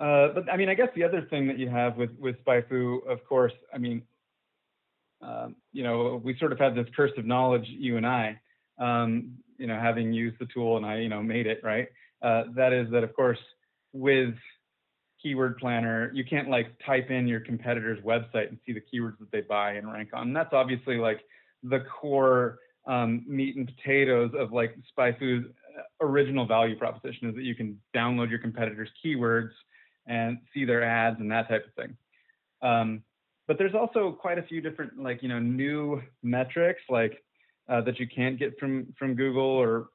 uh, 0.00 0.28
but 0.34 0.52
I 0.52 0.56
mean, 0.56 0.68
I 0.68 0.74
guess 0.74 0.88
the 0.96 1.04
other 1.04 1.22
thing 1.30 1.46
that 1.46 1.58
you 1.58 1.68
have 1.68 1.96
with 1.96 2.10
with 2.18 2.36
SpyFu, 2.44 3.06
of 3.06 3.24
course, 3.24 3.52
I 3.72 3.78
mean, 3.78 4.02
um, 5.22 5.54
you 5.72 5.84
know, 5.84 6.20
we 6.24 6.36
sort 6.38 6.52
of 6.52 6.58
have 6.58 6.74
this 6.74 6.88
curse 6.96 7.12
of 7.16 7.24
knowledge, 7.24 7.66
you 7.68 7.96
and 7.98 8.06
I, 8.06 8.40
um, 8.78 9.36
you 9.56 9.68
know, 9.68 9.78
having 9.78 10.12
used 10.12 10.40
the 10.40 10.46
tool 10.46 10.76
and 10.76 10.84
I, 10.84 10.98
you 10.98 11.08
know, 11.08 11.22
made 11.22 11.46
it 11.46 11.60
right. 11.62 11.86
Uh, 12.20 12.44
that 12.56 12.72
is 12.72 12.90
that, 12.90 13.04
of 13.04 13.14
course, 13.14 13.38
with 13.92 14.34
Keyword 15.22 15.58
Planner, 15.58 16.10
you 16.12 16.24
can't 16.24 16.50
like 16.50 16.66
type 16.84 17.10
in 17.10 17.28
your 17.28 17.40
competitor's 17.40 18.02
website 18.02 18.48
and 18.48 18.58
see 18.66 18.72
the 18.72 18.82
keywords 18.92 19.18
that 19.20 19.30
they 19.30 19.42
buy 19.42 19.74
and 19.74 19.92
rank 19.92 20.08
on. 20.12 20.28
And 20.28 20.36
that's 20.36 20.52
obviously 20.52 20.96
like 20.96 21.20
the 21.62 21.80
core 22.00 22.58
um, 22.86 23.24
meat 23.28 23.54
and 23.54 23.70
potatoes 23.76 24.32
of 24.36 24.52
like 24.52 24.76
SpyFu's 24.98 25.46
original 26.00 26.46
value 26.46 26.76
proposition 26.76 27.28
is 27.28 27.34
that 27.34 27.44
you 27.44 27.54
can 27.54 27.80
download 27.94 28.30
your 28.30 28.38
competitors' 28.38 28.90
keywords 29.04 29.50
and 30.06 30.38
see 30.52 30.64
their 30.64 30.82
ads 30.82 31.20
and 31.20 31.30
that 31.30 31.48
type 31.48 31.64
of 31.66 31.74
thing. 31.74 31.96
Um, 32.62 33.02
but 33.48 33.58
there's 33.58 33.74
also 33.74 34.12
quite 34.12 34.38
a 34.38 34.42
few 34.42 34.60
different 34.60 34.98
like 34.98 35.22
you 35.22 35.28
know 35.28 35.38
new 35.38 36.00
metrics 36.22 36.82
like 36.88 37.22
uh, 37.68 37.80
that 37.82 37.98
you 37.98 38.06
can't 38.06 38.38
get 38.38 38.58
from 38.58 38.86
from 38.98 39.14
Google 39.14 39.42
or 39.42 39.88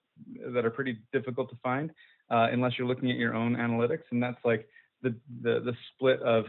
that 0.53 0.65
are 0.65 0.69
pretty 0.69 0.97
difficult 1.13 1.49
to 1.49 1.55
find 1.63 1.91
uh, 2.29 2.47
unless 2.51 2.73
you're 2.77 2.87
looking 2.87 3.09
at 3.11 3.17
your 3.17 3.33
own 3.33 3.55
analytics, 3.55 4.03
and 4.11 4.21
that's 4.21 4.37
like 4.43 4.67
the 5.01 5.15
the, 5.41 5.59
the 5.61 5.73
split 5.93 6.21
of 6.21 6.45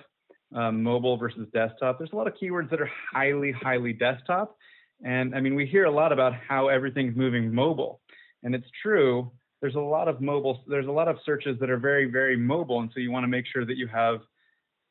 um, 0.54 0.82
mobile 0.82 1.16
versus 1.16 1.46
desktop. 1.52 1.98
There's 1.98 2.12
a 2.12 2.16
lot 2.16 2.26
of 2.26 2.34
keywords 2.34 2.70
that 2.70 2.80
are 2.80 2.90
highly 3.12 3.52
highly 3.52 3.92
desktop, 3.92 4.56
and 5.04 5.34
I 5.34 5.40
mean 5.40 5.54
we 5.54 5.66
hear 5.66 5.84
a 5.84 5.90
lot 5.90 6.12
about 6.12 6.32
how 6.34 6.68
everything's 6.68 7.16
moving 7.16 7.54
mobile, 7.54 8.00
and 8.42 8.54
it's 8.54 8.66
true. 8.82 9.30
There's 9.60 9.74
a 9.74 9.80
lot 9.80 10.08
of 10.08 10.20
mobile. 10.20 10.62
There's 10.66 10.86
a 10.86 10.92
lot 10.92 11.08
of 11.08 11.16
searches 11.24 11.58
that 11.60 11.70
are 11.70 11.78
very 11.78 12.06
very 12.06 12.36
mobile, 12.36 12.80
and 12.80 12.90
so 12.94 13.00
you 13.00 13.10
want 13.10 13.24
to 13.24 13.28
make 13.28 13.46
sure 13.46 13.64
that 13.64 13.76
you 13.76 13.86
have 13.88 14.20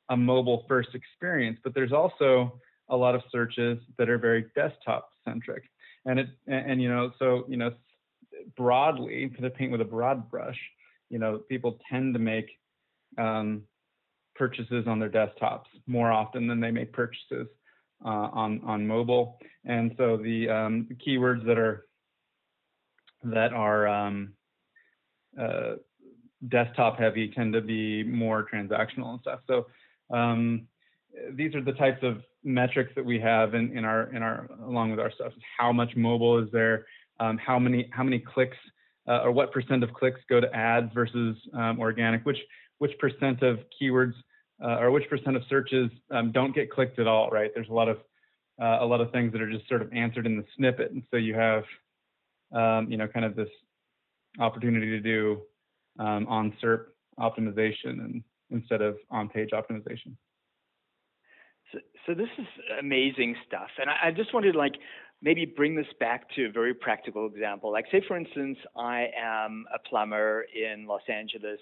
a 0.09 0.17
mobile 0.17 0.65
first 0.67 0.89
experience. 0.93 1.59
But 1.63 1.73
there's 1.73 1.93
also 1.93 2.59
a 2.89 2.95
lot 2.95 3.15
of 3.15 3.21
searches 3.31 3.79
that 3.97 4.09
are 4.09 4.17
very 4.17 4.45
desktop 4.55 5.09
centric, 5.25 5.63
and 6.05 6.19
it 6.19 6.27
and, 6.47 6.71
and 6.71 6.81
you 6.81 6.89
know 6.89 7.11
so 7.19 7.45
you 7.47 7.57
know 7.57 7.71
broadly 8.55 9.31
to 9.41 9.49
paint 9.49 9.71
with 9.71 9.81
a 9.81 9.85
broad 9.85 10.29
brush, 10.29 10.59
you 11.09 11.19
know 11.19 11.39
people 11.49 11.79
tend 11.89 12.13
to 12.13 12.19
make 12.19 12.49
um, 13.17 13.63
purchases 14.35 14.85
on 14.87 14.99
their 14.99 15.09
desktops 15.09 15.65
more 15.87 16.11
often 16.11 16.47
than 16.47 16.59
they 16.59 16.71
make 16.71 16.93
purchases 16.93 17.47
uh, 18.05 18.29
on 18.33 18.61
on 18.65 18.85
mobile. 18.85 19.39
And 19.65 19.93
so 19.97 20.17
the, 20.17 20.49
um, 20.49 20.87
keywords 21.05 21.45
that 21.45 21.57
are 21.57 21.86
that 23.23 23.53
are 23.53 23.87
um, 23.87 24.33
uh, 25.39 25.75
desktop 26.49 26.99
heavy 26.99 27.29
tend 27.29 27.53
to 27.53 27.61
be 27.61 28.03
more 28.03 28.47
transactional 28.51 29.11
and 29.11 29.19
stuff. 29.21 29.39
So 29.47 29.67
um, 30.15 30.67
these 31.31 31.55
are 31.55 31.61
the 31.61 31.73
types 31.73 31.99
of 32.03 32.21
metrics 32.43 32.91
that 32.95 33.03
we 33.03 33.19
have 33.19 33.53
in, 33.53 33.77
in 33.77 33.83
our 33.83 34.13
in 34.15 34.21
our 34.21 34.49
along 34.65 34.91
with 34.91 34.99
our 34.99 35.11
stuff. 35.11 35.33
How 35.57 35.71
much 35.71 35.95
mobile 35.95 36.37
is 36.39 36.49
there? 36.51 36.85
Um, 37.19 37.37
how 37.37 37.59
many 37.59 37.89
how 37.91 38.03
many 38.03 38.19
clicks 38.19 38.57
uh, 39.07 39.21
or 39.23 39.31
what 39.31 39.51
percent 39.51 39.83
of 39.83 39.93
clicks 39.93 40.19
go 40.29 40.39
to 40.39 40.53
ads 40.55 40.91
versus 40.93 41.35
um, 41.53 41.79
organic? 41.79 42.25
Which 42.25 42.39
which 42.77 42.97
percent 42.99 43.41
of 43.41 43.59
keywords 43.81 44.13
uh, 44.63 44.77
or 44.79 44.91
which 44.91 45.09
percent 45.09 45.35
of 45.35 45.43
searches 45.49 45.89
um, 46.11 46.31
don't 46.31 46.53
get 46.53 46.71
clicked 46.71 46.99
at 46.99 47.07
all? 47.07 47.29
Right? 47.29 47.51
There's 47.53 47.69
a 47.69 47.73
lot 47.73 47.89
of 47.89 47.97
uh, 48.61 48.77
a 48.81 48.85
lot 48.85 49.01
of 49.01 49.11
things 49.11 49.31
that 49.33 49.41
are 49.41 49.51
just 49.51 49.67
sort 49.67 49.81
of 49.81 49.91
answered 49.93 50.25
in 50.25 50.37
the 50.37 50.45
snippet, 50.55 50.91
and 50.91 51.03
so 51.11 51.17
you 51.17 51.33
have 51.33 51.63
um, 52.51 52.89
you 52.89 52.97
know 52.97 53.07
kind 53.07 53.25
of 53.25 53.35
this 53.35 53.49
opportunity 54.39 54.87
to 54.87 54.99
do 54.99 55.41
um, 55.99 56.27
on 56.27 56.53
SERP 56.63 56.85
optimization 57.19 58.03
and 58.03 58.23
instead 58.51 58.81
of 58.81 58.97
on-page 59.09 59.49
optimization. 59.51 60.15
So, 61.73 61.79
so 62.05 62.13
this 62.13 62.29
is 62.37 62.45
amazing 62.79 63.35
stuff, 63.47 63.69
and 63.79 63.89
I, 63.89 64.07
I 64.07 64.11
just 64.11 64.33
wanted 64.33 64.53
to 64.53 64.57
like 64.57 64.75
maybe 65.21 65.45
bring 65.45 65.75
this 65.75 65.87
back 65.99 66.29
to 66.35 66.45
a 66.45 66.51
very 66.51 66.73
practical 66.73 67.25
example. 67.25 67.71
Like, 67.71 67.85
say 67.91 68.01
for 68.07 68.15
instance, 68.15 68.57
I 68.77 69.07
am 69.19 69.65
a 69.73 69.79
plumber 69.89 70.45
in 70.53 70.85
Los 70.85 71.01
Angeles, 71.09 71.59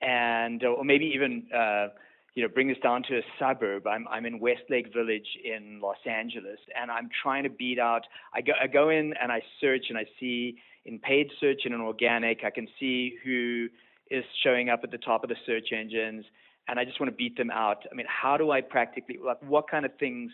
and 0.00 0.62
or 0.64 0.84
maybe 0.84 1.10
even 1.14 1.46
uh, 1.54 1.88
you 2.36 2.42
know 2.42 2.48
bring 2.48 2.68
this 2.68 2.78
down 2.82 3.02
to 3.08 3.18
a 3.18 3.22
suburb. 3.40 3.86
I'm 3.88 4.06
I'm 4.08 4.26
in 4.26 4.38
Westlake 4.38 4.92
Village 4.94 5.26
in 5.42 5.80
Los 5.82 5.96
Angeles, 6.08 6.60
and 6.80 6.90
I'm 6.90 7.08
trying 7.22 7.42
to 7.42 7.50
beat 7.50 7.80
out. 7.80 8.02
I 8.32 8.42
go 8.42 8.52
I 8.62 8.68
go 8.68 8.90
in 8.90 9.14
and 9.20 9.32
I 9.32 9.40
search 9.60 9.86
and 9.88 9.98
I 9.98 10.04
see 10.20 10.58
in 10.84 11.00
paid 11.00 11.30
search 11.40 11.62
and 11.64 11.74
in 11.74 11.80
organic, 11.80 12.44
I 12.44 12.50
can 12.50 12.68
see 12.78 13.16
who 13.24 13.66
is 14.10 14.24
showing 14.44 14.68
up 14.68 14.80
at 14.84 14.90
the 14.92 14.98
top 14.98 15.24
of 15.24 15.28
the 15.28 15.36
search 15.44 15.68
engines, 15.72 16.24
and 16.68 16.78
I 16.78 16.84
just 16.84 17.00
want 17.00 17.10
to 17.10 17.16
beat 17.16 17.36
them 17.36 17.50
out. 17.50 17.78
I 17.90 17.94
mean, 17.94 18.06
how 18.08 18.36
do 18.36 18.52
I 18.52 18.60
practically, 18.60 19.18
like, 19.24 19.42
what 19.42 19.68
kind 19.68 19.84
of 19.84 19.90
things 19.98 20.30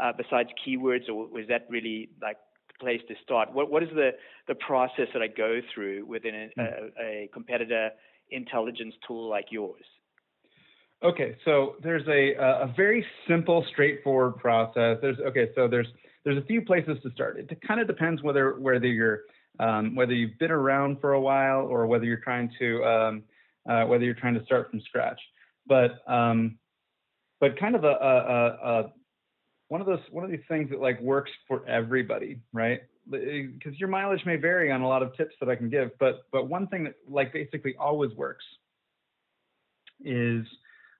uh, 0.00 0.12
besides 0.16 0.50
keywords, 0.64 1.08
or 1.08 1.26
was 1.26 1.46
that 1.48 1.66
really 1.68 2.10
like 2.22 2.36
the 2.68 2.78
place 2.78 3.00
to 3.08 3.14
start? 3.24 3.52
What 3.52 3.70
What 3.70 3.82
is 3.82 3.88
the 3.94 4.10
the 4.46 4.54
process 4.54 5.08
that 5.12 5.22
I 5.22 5.28
go 5.28 5.60
through 5.74 6.06
within 6.06 6.34
a, 6.34 6.62
a, 6.62 7.02
a 7.02 7.28
competitor 7.32 7.90
intelligence 8.30 8.94
tool 9.08 9.28
like 9.28 9.46
yours? 9.50 9.84
Okay, 11.04 11.36
so 11.44 11.76
there's 11.82 12.06
a 12.08 12.34
a 12.40 12.72
very 12.74 13.04
simple, 13.28 13.64
straightforward 13.70 14.36
process. 14.36 14.98
There's 15.02 15.18
okay, 15.20 15.50
so 15.54 15.68
there's 15.68 15.88
there's 16.24 16.38
a 16.38 16.46
few 16.46 16.62
places 16.62 16.98
to 17.02 17.10
start. 17.10 17.38
It 17.38 17.50
kind 17.66 17.80
of 17.80 17.86
depends 17.86 18.22
whether 18.22 18.58
whether 18.58 18.86
you're 18.86 19.20
um, 19.60 19.94
whether 19.94 20.14
you've 20.14 20.38
been 20.38 20.50
around 20.50 21.00
for 21.00 21.12
a 21.12 21.20
while 21.20 21.60
or 21.66 21.86
whether 21.86 22.04
you're 22.04 22.20
trying 22.24 22.50
to 22.58 22.84
um, 22.84 23.22
uh, 23.68 23.84
whether 23.84 24.04
you're 24.04 24.14
trying 24.14 24.34
to 24.34 24.44
start 24.44 24.70
from 24.70 24.80
scratch. 24.80 25.20
But 25.66 25.98
um, 26.10 26.58
but 27.40 27.58
kind 27.60 27.76
of 27.76 27.84
a, 27.84 27.88
a, 27.88 28.68
a, 28.68 28.92
one 29.68 29.80
of 29.82 29.86
those 29.86 30.00
one 30.10 30.24
of 30.24 30.30
these 30.30 30.40
things 30.48 30.70
that 30.70 30.80
like 30.80 31.00
works 31.00 31.30
for 31.46 31.66
everybody, 31.68 32.40
right? 32.52 32.80
Because 33.10 33.78
your 33.78 33.88
mileage 33.88 34.24
may 34.24 34.36
vary 34.36 34.72
on 34.72 34.80
a 34.80 34.88
lot 34.88 35.02
of 35.02 35.14
tips 35.16 35.34
that 35.40 35.48
I 35.48 35.56
can 35.56 35.68
give, 35.68 35.90
but 36.00 36.22
but 36.32 36.48
one 36.48 36.66
thing 36.68 36.84
that 36.84 36.94
like 37.08 37.32
basically 37.32 37.76
always 37.78 38.12
works 38.12 38.44
is 40.04 40.46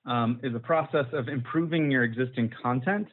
um, 0.07 0.41
is 0.43 0.55
a 0.55 0.61
process 0.61 1.07
of 1.13 1.29
improving 1.29 1.91
your 1.91 2.05
existing 2.05 2.53
content 2.63 3.09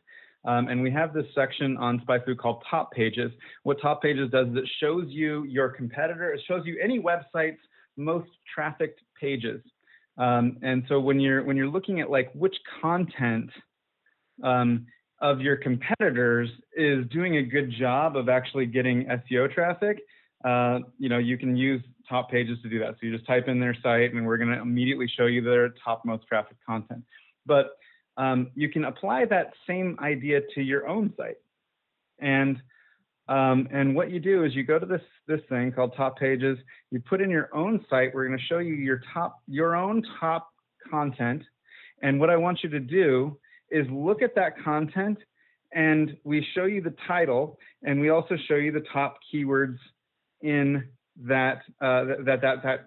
um, 0.45 0.67
and 0.67 0.81
we 0.81 0.91
have 0.91 1.13
this 1.13 1.25
section 1.33 1.77
on 1.77 2.01
SpyFu 2.01 2.37
called 2.37 2.63
Top 2.69 2.91
Pages. 2.91 3.31
What 3.63 3.79
Top 3.81 4.01
Pages 4.01 4.29
does 4.29 4.47
is 4.49 4.57
it 4.57 4.69
shows 4.79 5.05
you 5.07 5.45
your 5.45 5.69
competitor, 5.69 6.33
it 6.33 6.41
shows 6.47 6.63
you 6.65 6.77
any 6.83 6.99
website's 6.99 7.59
most 7.95 8.29
trafficked 8.53 8.99
pages. 9.19 9.61
Um, 10.17 10.57
and 10.61 10.83
so 10.89 10.99
when 10.99 11.19
you're 11.19 11.43
when 11.43 11.57
you're 11.57 11.69
looking 11.69 12.01
at 12.01 12.09
like 12.09 12.31
which 12.33 12.55
content 12.81 13.49
um, 14.43 14.85
of 15.21 15.39
your 15.39 15.55
competitors 15.55 16.49
is 16.75 17.05
doing 17.07 17.37
a 17.37 17.43
good 17.43 17.71
job 17.79 18.17
of 18.17 18.29
actually 18.29 18.65
getting 18.65 19.05
SEO 19.05 19.51
traffic, 19.51 19.99
uh, 20.43 20.79
you 20.99 21.09
know, 21.09 21.17
you 21.17 21.37
can 21.37 21.55
use 21.55 21.81
top 22.09 22.29
pages 22.29 22.57
to 22.63 22.69
do 22.69 22.79
that. 22.79 22.91
So 22.91 23.07
you 23.07 23.13
just 23.15 23.25
type 23.25 23.47
in 23.47 23.59
their 23.59 23.75
site 23.81 24.13
and 24.13 24.25
we're 24.25 24.37
going 24.37 24.51
to 24.51 24.61
immediately 24.61 25.07
show 25.17 25.25
you 25.25 25.41
their 25.41 25.69
top 25.83 26.03
most 26.05 26.27
traffic 26.27 26.57
content. 26.65 27.03
But 27.45 27.77
um, 28.17 28.51
you 28.55 28.69
can 28.69 28.85
apply 28.85 29.25
that 29.25 29.53
same 29.67 29.97
idea 30.01 30.41
to 30.55 30.61
your 30.61 30.87
own 30.87 31.13
site. 31.17 31.37
And 32.19 32.61
um, 33.29 33.69
and 33.71 33.95
what 33.95 34.11
you 34.11 34.19
do 34.19 34.43
is 34.43 34.53
you 34.53 34.63
go 34.63 34.77
to 34.77 34.85
this 34.85 35.01
this 35.27 35.39
thing 35.47 35.71
called 35.71 35.95
Top 35.95 36.19
Pages. 36.19 36.57
You 36.91 36.99
put 36.99 37.21
in 37.21 37.29
your 37.29 37.49
own 37.55 37.85
site. 37.89 38.13
We're 38.13 38.27
going 38.27 38.37
to 38.37 38.45
show 38.45 38.59
you 38.59 38.73
your 38.73 39.01
top 39.13 39.41
your 39.47 39.75
own 39.75 40.03
top 40.19 40.49
content. 40.91 41.41
And 42.01 42.19
what 42.19 42.29
I 42.29 42.35
want 42.35 42.59
you 42.63 42.69
to 42.69 42.81
do 42.81 43.37
is 43.71 43.87
look 43.89 44.21
at 44.21 44.35
that 44.35 44.61
content, 44.61 45.17
and 45.71 46.17
we 46.25 46.45
show 46.53 46.65
you 46.65 46.81
the 46.81 46.93
title, 47.07 47.57
and 47.83 48.01
we 48.01 48.09
also 48.09 48.35
show 48.49 48.55
you 48.55 48.73
the 48.73 48.83
top 48.91 49.19
keywords 49.33 49.77
in 50.43 50.87
that 51.25 51.61
uh, 51.81 52.03
that, 52.05 52.25
that 52.25 52.41
that 52.41 52.85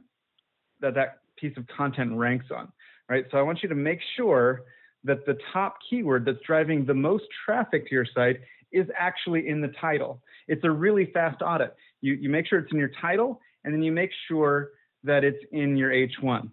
that 0.81 0.95
that 0.95 1.19
piece 1.37 1.57
of 1.57 1.67
content 1.67 2.13
ranks 2.13 2.47
on. 2.55 2.69
Right. 3.09 3.25
So 3.31 3.39
I 3.39 3.43
want 3.43 3.63
you 3.63 3.69
to 3.69 3.75
make 3.75 4.01
sure 4.17 4.63
that 5.05 5.25
the 5.27 5.39
top 5.53 5.79
keyword 5.89 6.25
that's 6.25 6.41
driving 6.47 6.85
the 6.85 6.95
most 6.95 7.25
traffic 7.45 7.89
to 7.89 7.95
your 7.95 8.07
site 8.15 8.41
is 8.73 8.87
actually 8.99 9.49
in 9.49 9.61
the 9.61 9.73
title. 9.81 10.21
It's 10.49 10.65
a 10.65 10.71
really 10.71 11.11
fast 11.13 11.41
audit. 11.41 11.75
You, 12.01 12.15
you 12.15 12.29
make 12.29 12.47
sure 12.47 12.59
it's 12.59 12.73
in 12.73 12.79
your 12.79 12.91
title, 13.01 13.41
and 13.65 13.73
then 13.73 13.83
you 13.83 13.93
make 13.93 14.11
sure 14.29 14.71
that 15.05 15.25
it's 15.25 15.43
in 15.53 15.77
your 15.77 15.91
H1. 15.91 16.51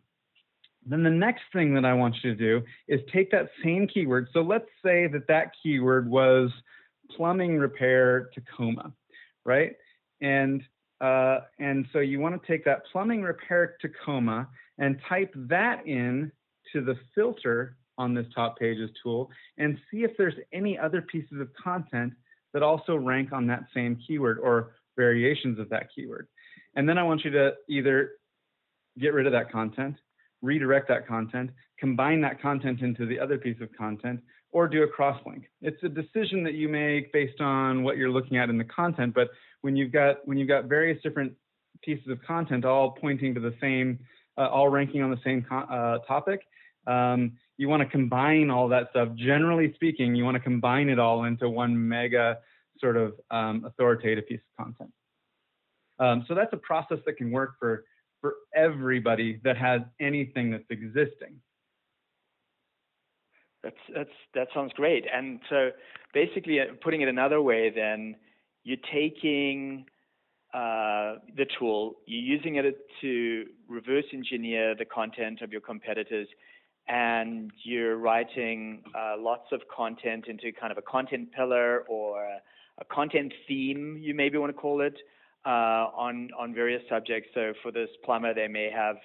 Then 0.85 1.03
the 1.03 1.09
next 1.09 1.41
thing 1.51 1.73
that 1.75 1.85
I 1.85 1.93
want 1.93 2.15
you 2.23 2.35
to 2.35 2.35
do 2.35 2.65
is 2.87 2.99
take 3.11 3.31
that 3.31 3.49
same 3.63 3.87
keyword. 3.87 4.27
So 4.33 4.41
let's 4.41 4.67
say 4.83 5.07
that 5.07 5.27
that 5.27 5.51
keyword 5.61 6.09
was 6.09 6.51
plumbing 7.15 7.57
repair 7.57 8.29
Tacoma, 8.33 8.93
right? 9.45 9.75
And 10.21 10.61
uh, 11.03 11.41
and 11.59 11.85
so 11.91 11.99
you 11.99 12.21
want 12.21 12.41
to 12.41 12.47
take 12.47 12.63
that 12.63 12.83
plumbing 12.89 13.21
repair 13.21 13.75
Tacoma 13.81 14.47
and 14.77 14.97
type 15.09 15.33
that 15.35 15.85
in 15.85 16.31
to 16.71 16.81
the 16.81 16.95
filter 17.13 17.75
on 17.97 18.13
this 18.13 18.25
top 18.33 18.57
pages 18.57 18.89
tool 19.03 19.29
and 19.57 19.77
see 19.91 20.03
if 20.03 20.11
there's 20.17 20.33
any 20.53 20.79
other 20.79 21.01
pieces 21.01 21.41
of 21.41 21.49
content 21.61 22.13
that 22.53 22.63
also 22.63 22.95
rank 22.95 23.33
on 23.33 23.45
that 23.47 23.65
same 23.73 23.99
keyword 24.07 24.39
or 24.39 24.75
variations 24.95 25.59
of 25.59 25.67
that 25.69 25.89
keyword. 25.93 26.27
And 26.75 26.87
then 26.87 26.97
I 26.97 27.03
want 27.03 27.25
you 27.25 27.31
to 27.31 27.51
either 27.67 28.11
get 28.97 29.13
rid 29.13 29.25
of 29.25 29.33
that 29.33 29.51
content, 29.51 29.97
redirect 30.41 30.87
that 30.87 31.05
content, 31.05 31.49
combine 31.77 32.21
that 32.21 32.41
content 32.41 32.79
into 32.79 33.05
the 33.05 33.19
other 33.19 33.37
piece 33.37 33.59
of 33.59 33.69
content, 33.77 34.21
or 34.53 34.67
do 34.67 34.83
a 34.83 34.87
cross-link. 34.87 35.49
It's 35.61 35.81
a 35.83 35.89
decision 35.89 36.43
that 36.43 36.53
you 36.53 36.69
make 36.69 37.11
based 37.11 37.41
on 37.41 37.83
what 37.83 37.97
you're 37.97 38.11
looking 38.11 38.37
at 38.37 38.49
in 38.49 38.57
the 38.57 38.63
content, 38.63 39.13
but 39.13 39.29
when 39.61 39.75
you've 39.75 39.91
got 39.91 40.25
when 40.27 40.37
you've 40.37 40.47
got 40.47 40.65
various 40.65 41.01
different 41.01 41.33
pieces 41.83 42.07
of 42.07 42.21
content 42.21 42.63
all 42.63 42.91
pointing 42.91 43.33
to 43.33 43.39
the 43.39 43.55
same, 43.59 43.99
uh, 44.37 44.47
all 44.47 44.69
ranking 44.69 45.01
on 45.01 45.09
the 45.09 45.19
same 45.23 45.45
uh, 45.51 45.97
topic, 46.07 46.41
um, 46.85 47.33
you 47.57 47.67
want 47.67 47.81
to 47.81 47.89
combine 47.89 48.49
all 48.51 48.67
that 48.69 48.89
stuff. 48.91 49.09
Generally 49.15 49.73
speaking, 49.73 50.15
you 50.15 50.23
want 50.23 50.35
to 50.35 50.39
combine 50.41 50.87
it 50.87 50.99
all 50.99 51.23
into 51.23 51.49
one 51.49 51.75
mega 51.89 52.37
sort 52.79 52.95
of 52.95 53.15
um, 53.31 53.65
authoritative 53.65 54.27
piece 54.27 54.39
of 54.39 54.65
content. 54.65 54.91
Um, 55.99 56.25
so 56.27 56.35
that's 56.35 56.53
a 56.53 56.57
process 56.57 56.99
that 57.05 57.17
can 57.17 57.31
work 57.31 57.55
for 57.59 57.85
for 58.21 58.35
everybody 58.55 59.41
that 59.43 59.57
has 59.57 59.81
anything 59.99 60.51
that's 60.51 60.69
existing. 60.69 61.41
That's 63.63 63.83
that's 63.95 64.09
that 64.35 64.47
sounds 64.53 64.73
great. 64.73 65.05
And 65.11 65.39
so 65.49 65.69
basically, 66.13 66.59
uh, 66.59 66.65
putting 66.81 67.01
it 67.01 67.07
another 67.07 67.41
way, 67.41 67.71
then 67.73 68.15
you're 68.63 68.85
taking 68.91 69.85
uh, 70.53 71.15
the 71.35 71.45
tool, 71.57 71.95
you're 72.05 72.21
using 72.37 72.55
it 72.57 72.77
to 73.01 73.45
reverse 73.67 74.05
engineer 74.13 74.75
the 74.75 74.85
content 74.85 75.41
of 75.41 75.51
your 75.51 75.61
competitors, 75.61 76.27
and 76.87 77.51
you're 77.63 77.97
writing 77.97 78.83
uh, 78.93 79.15
lots 79.17 79.47
of 79.51 79.61
content 79.73 80.25
into 80.27 80.51
kind 80.51 80.71
of 80.71 80.77
a 80.77 80.81
content 80.81 81.31
pillar 81.31 81.81
or 81.87 82.23
a, 82.23 82.37
a 82.79 82.85
content 82.85 83.33
theme, 83.47 83.97
you 83.99 84.13
maybe 84.13 84.37
want 84.37 84.53
to 84.53 84.61
call 84.61 84.81
it, 84.81 84.97
uh, 85.45 85.87
on 85.95 86.29
on 86.37 86.53
various 86.53 86.83
subjects. 86.89 87.29
So 87.33 87.53
for 87.61 87.71
this 87.71 87.89
plumber, 88.03 88.33
they 88.33 88.47
may 88.47 88.69
have, 88.69 88.97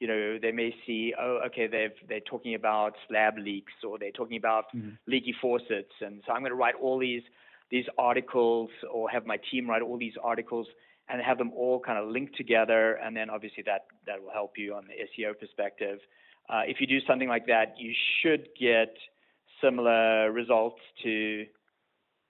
you 0.00 0.08
know, 0.08 0.38
they 0.40 0.50
may 0.50 0.74
see, 0.86 1.12
oh, 1.20 1.40
okay, 1.46 1.66
they've 1.66 1.92
they're 2.08 2.20
talking 2.20 2.54
about 2.54 2.94
slab 3.06 3.38
leaks 3.38 3.74
or 3.86 3.98
they're 3.98 4.10
talking 4.10 4.38
about 4.38 4.64
mm-hmm. 4.74 4.90
leaky 5.06 5.34
faucets, 5.40 5.92
and 6.00 6.22
so 6.26 6.32
I'm 6.32 6.40
going 6.40 6.50
to 6.50 6.56
write 6.56 6.74
all 6.80 6.98
these 6.98 7.22
these 7.70 7.84
articles 7.98 8.70
or 8.92 9.08
have 9.10 9.26
my 9.26 9.38
team 9.50 9.68
write 9.68 9.82
all 9.82 9.98
these 9.98 10.14
articles 10.24 10.66
and 11.08 11.20
have 11.20 11.38
them 11.38 11.52
all 11.54 11.78
kind 11.78 11.98
of 11.98 12.08
linked 12.08 12.34
together, 12.36 12.94
and 12.94 13.14
then 13.14 13.28
obviously 13.28 13.62
that 13.66 13.86
that 14.06 14.22
will 14.22 14.32
help 14.32 14.52
you 14.56 14.74
on 14.74 14.84
the 14.88 15.22
SEO 15.22 15.38
perspective. 15.38 15.98
Uh, 16.48 16.62
if 16.66 16.80
you 16.80 16.86
do 16.86 16.98
something 17.06 17.28
like 17.28 17.46
that, 17.46 17.74
you 17.78 17.92
should 18.22 18.48
get 18.58 18.94
similar 19.62 20.32
results 20.32 20.80
to 21.02 21.44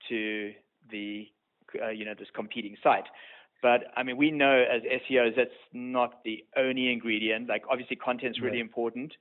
to 0.09 0.53
the 0.91 1.29
uh, 1.81 1.91
you 1.91 2.05
know 2.05 2.15
this 2.19 2.29
competing 2.35 2.77
site. 2.83 3.07
But 3.63 3.85
I 3.97 4.03
mean, 4.03 4.17
we 4.17 4.31
know 4.31 4.65
as 4.65 4.83
SEOs 4.83 5.37
that's 5.37 5.51
not 5.73 6.23
the 6.25 6.45
only 6.57 6.93
ingredient. 6.93 7.49
Like 7.49 7.63
obviously, 7.71 7.97
content's 7.97 8.41
really 8.41 8.57
right. 8.57 8.61
important, 8.61 9.13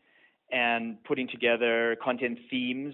and 0.51 1.03
putting 1.03 1.27
together 1.27 1.97
content 2.01 2.39
themes 2.49 2.93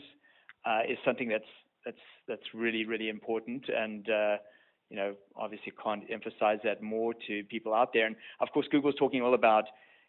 uh, 0.65 0.81
is 0.89 0.97
something 1.05 1.29
that's 1.29 1.45
that's 1.85 1.97
that's 2.27 2.53
really 2.53 2.85
really 2.85 3.09
important. 3.09 3.65
And 3.69 4.09
uh, 4.09 4.37
you 4.89 4.97
know, 4.97 5.15
obviously, 5.35 5.71
can't 5.83 6.03
emphasize 6.11 6.59
that 6.63 6.81
more 6.81 7.13
to 7.27 7.43
people 7.43 7.73
out 7.73 7.93
there. 7.93 8.07
And 8.07 8.15
of 8.39 8.49
course, 8.51 8.67
Google's 8.71 8.95
talking 8.95 9.21
all 9.21 9.33
about 9.33 9.65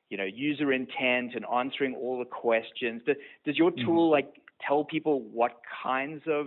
you 0.08 0.16
know 0.16 0.24
user 0.24 0.72
intent 0.72 1.34
and 1.34 1.44
answering 1.54 1.94
all 1.94 2.18
the 2.18 2.24
questions. 2.24 3.02
Does, 3.06 3.16
does 3.44 3.56
your 3.56 3.70
tool 3.70 4.06
mm-hmm. 4.06 4.12
like 4.12 4.40
tell 4.66 4.84
people 4.84 5.20
what 5.20 5.60
kinds 5.82 6.22
of 6.26 6.46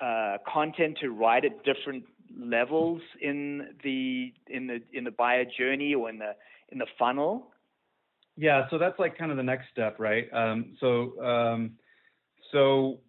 uh, 0.00 0.36
content 0.46 0.98
to 1.00 1.10
write 1.10 1.44
at 1.44 1.64
different 1.64 2.04
levels 2.38 3.00
in 3.20 3.74
the 3.82 4.32
in 4.48 4.66
the 4.66 4.80
in 4.92 5.04
the 5.04 5.10
buyer 5.10 5.44
journey 5.44 5.94
or 5.94 6.08
in 6.08 6.18
the 6.18 6.34
in 6.70 6.78
the 6.78 6.86
funnel? 6.98 7.48
Yeah, 8.36 8.68
so 8.70 8.78
that's 8.78 8.98
like 8.98 9.16
kind 9.16 9.30
of 9.30 9.36
the 9.36 9.42
next 9.42 9.66
step, 9.72 9.98
right? 9.98 10.28
Um, 10.32 10.76
so 10.80 11.22
um, 11.24 11.72
so 12.52 13.00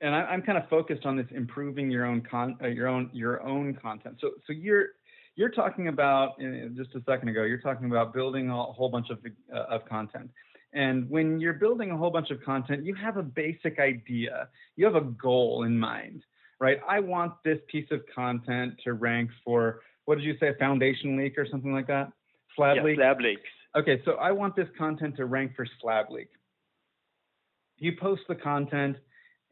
and 0.00 0.14
I, 0.14 0.32
am 0.32 0.42
kind 0.42 0.58
of 0.58 0.68
focused 0.68 1.04
on 1.04 1.16
this 1.16 1.26
improving 1.30 1.90
your 1.90 2.04
own 2.04 2.22
con 2.22 2.56
uh, 2.62 2.66
your 2.66 2.88
own 2.88 3.10
your 3.12 3.42
own 3.42 3.74
content. 3.74 4.16
So 4.20 4.30
so 4.46 4.52
you're 4.52 4.88
you're 5.36 5.50
talking 5.50 5.88
about 5.88 6.38
just 6.76 6.94
a 6.94 7.02
second 7.06 7.28
ago. 7.28 7.44
You're 7.44 7.60
talking 7.60 7.86
about 7.86 8.12
building 8.12 8.50
a 8.50 8.62
whole 8.62 8.88
bunch 8.88 9.10
of 9.10 9.18
uh, 9.54 9.74
of 9.74 9.84
content. 9.86 10.30
And 10.72 11.10
when 11.10 11.40
you're 11.40 11.54
building 11.54 11.90
a 11.90 11.96
whole 11.96 12.10
bunch 12.10 12.30
of 12.30 12.42
content, 12.44 12.84
you 12.84 12.94
have 12.94 13.16
a 13.16 13.22
basic 13.22 13.80
idea. 13.80 14.48
You 14.76 14.84
have 14.84 14.94
a 14.94 15.00
goal 15.00 15.64
in 15.64 15.78
mind 15.78 16.22
right? 16.60 16.78
I 16.88 17.00
want 17.00 17.32
this 17.44 17.58
piece 17.68 17.88
of 17.90 18.00
content 18.14 18.74
to 18.84 18.92
rank 18.92 19.30
for 19.44 19.80
what 20.04 20.16
did 20.16 20.24
you 20.24 20.34
say, 20.40 20.52
foundation 20.58 21.16
leak 21.16 21.38
or 21.38 21.46
something 21.48 21.72
like 21.72 21.86
that? 21.86 22.12
Slab 22.56 22.76
yeah, 22.76 22.82
leak. 22.82 22.96
Slab 22.96 23.20
leaks. 23.20 23.42
Okay, 23.76 24.02
so 24.04 24.12
I 24.12 24.32
want 24.32 24.56
this 24.56 24.66
content 24.76 25.16
to 25.16 25.26
rank 25.26 25.52
for 25.54 25.66
slab 25.80 26.06
leak. 26.10 26.28
You 27.78 27.92
post 27.98 28.22
the 28.28 28.34
content, 28.34 28.96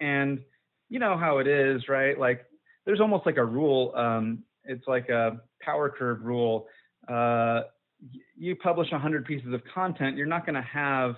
and 0.01 0.41
you 0.89 0.99
know 0.99 1.17
how 1.17 1.39
it 1.39 1.47
is, 1.47 1.89
right? 1.89 2.19
Like 2.19 2.45
there's 2.85 3.01
almost 3.01 3.25
like 3.25 3.37
a 3.37 3.45
rule. 3.45 3.93
Um, 3.95 4.43
it's 4.65 4.87
like 4.87 5.09
a 5.09 5.41
power 5.63 5.89
curve 5.89 6.23
rule. 6.23 6.67
Uh, 7.07 7.63
you 8.37 8.57
publish 8.57 8.91
100 8.91 9.25
pieces 9.25 9.53
of 9.53 9.63
content, 9.73 10.17
you're 10.17 10.27
not 10.27 10.45
going 10.45 10.55
to 10.55 10.63
have 10.63 11.15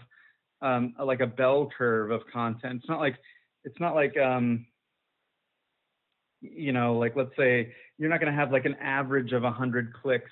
um, 0.62 0.94
a, 0.98 1.04
like 1.04 1.20
a 1.20 1.26
bell 1.26 1.68
curve 1.76 2.10
of 2.10 2.22
content. 2.32 2.80
It's 2.80 2.88
not 2.88 3.00
like 3.00 3.16
it's 3.64 3.78
not 3.80 3.94
like 3.94 4.16
um, 4.18 4.66
you 6.40 6.72
know, 6.72 6.96
like 6.98 7.16
let's 7.16 7.34
say 7.36 7.72
you're 7.98 8.10
not 8.10 8.20
going 8.20 8.32
to 8.32 8.38
have 8.38 8.52
like 8.52 8.64
an 8.64 8.76
average 8.80 9.32
of 9.32 9.42
100 9.42 9.92
clicks 9.94 10.30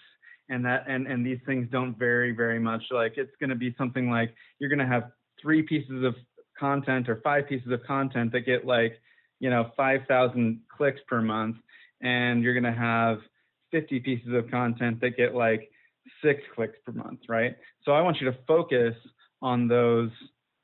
and 0.48 0.64
that 0.64 0.84
and 0.88 1.06
and 1.06 1.26
these 1.26 1.38
things 1.46 1.68
don't 1.70 1.98
vary 1.98 2.32
very 2.32 2.58
much. 2.58 2.82
Like 2.90 3.14
it's 3.16 3.34
going 3.40 3.50
to 3.50 3.56
be 3.56 3.74
something 3.76 4.10
like 4.10 4.34
you're 4.58 4.70
going 4.70 4.78
to 4.78 4.86
have 4.86 5.10
three 5.40 5.62
pieces 5.62 6.04
of 6.04 6.14
content 6.58 7.08
or 7.08 7.20
five 7.22 7.48
pieces 7.48 7.70
of 7.70 7.82
content 7.84 8.32
that 8.32 8.40
get 8.40 8.64
like 8.64 9.00
you 9.40 9.50
know 9.50 9.70
5000 9.76 10.60
clicks 10.74 11.00
per 11.06 11.20
month. 11.20 11.56
And 12.00 12.42
you're 12.42 12.54
going 12.54 12.72
to 12.72 12.78
have 12.78 13.18
50 13.72 14.00
pieces 14.00 14.32
of 14.32 14.50
content 14.50 15.00
that 15.00 15.16
get 15.16 15.34
like 15.34 15.68
six 16.22 16.40
clicks 16.54 16.78
per 16.86 16.92
month 16.92 17.20
right? 17.28 17.56
So 17.84 17.92
i 17.92 18.00
want 18.00 18.20
you 18.20 18.30
to 18.30 18.38
focus 18.46 18.94
on 19.42 19.68
those 19.68 20.10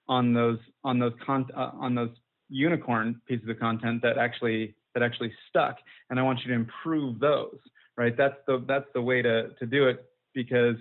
on 0.08 0.32
those 0.32 0.58
on 0.82 0.98
those 0.98 1.12
con- 1.24 1.50
uh, 1.56 1.70
on 1.74 1.94
those 1.94 2.10
unicorn 2.48 3.20
pieces 3.26 3.48
of 3.48 3.58
content 3.58 4.02
that 4.02 4.18
actually 4.18 4.74
that 4.94 5.02
actually 5.02 5.32
stuck 5.48 5.76
and 6.10 6.18
i 6.18 6.22
want 6.22 6.38
you 6.40 6.48
to 6.48 6.54
improve 6.54 7.18
those 7.18 7.58
right? 7.96 8.16
That's 8.16 8.34
the 8.48 8.64
that's 8.66 8.88
the 8.92 9.02
way 9.02 9.22
to 9.22 9.50
to 9.50 9.66
do 9.66 9.86
it 9.86 10.04
because 10.34 10.76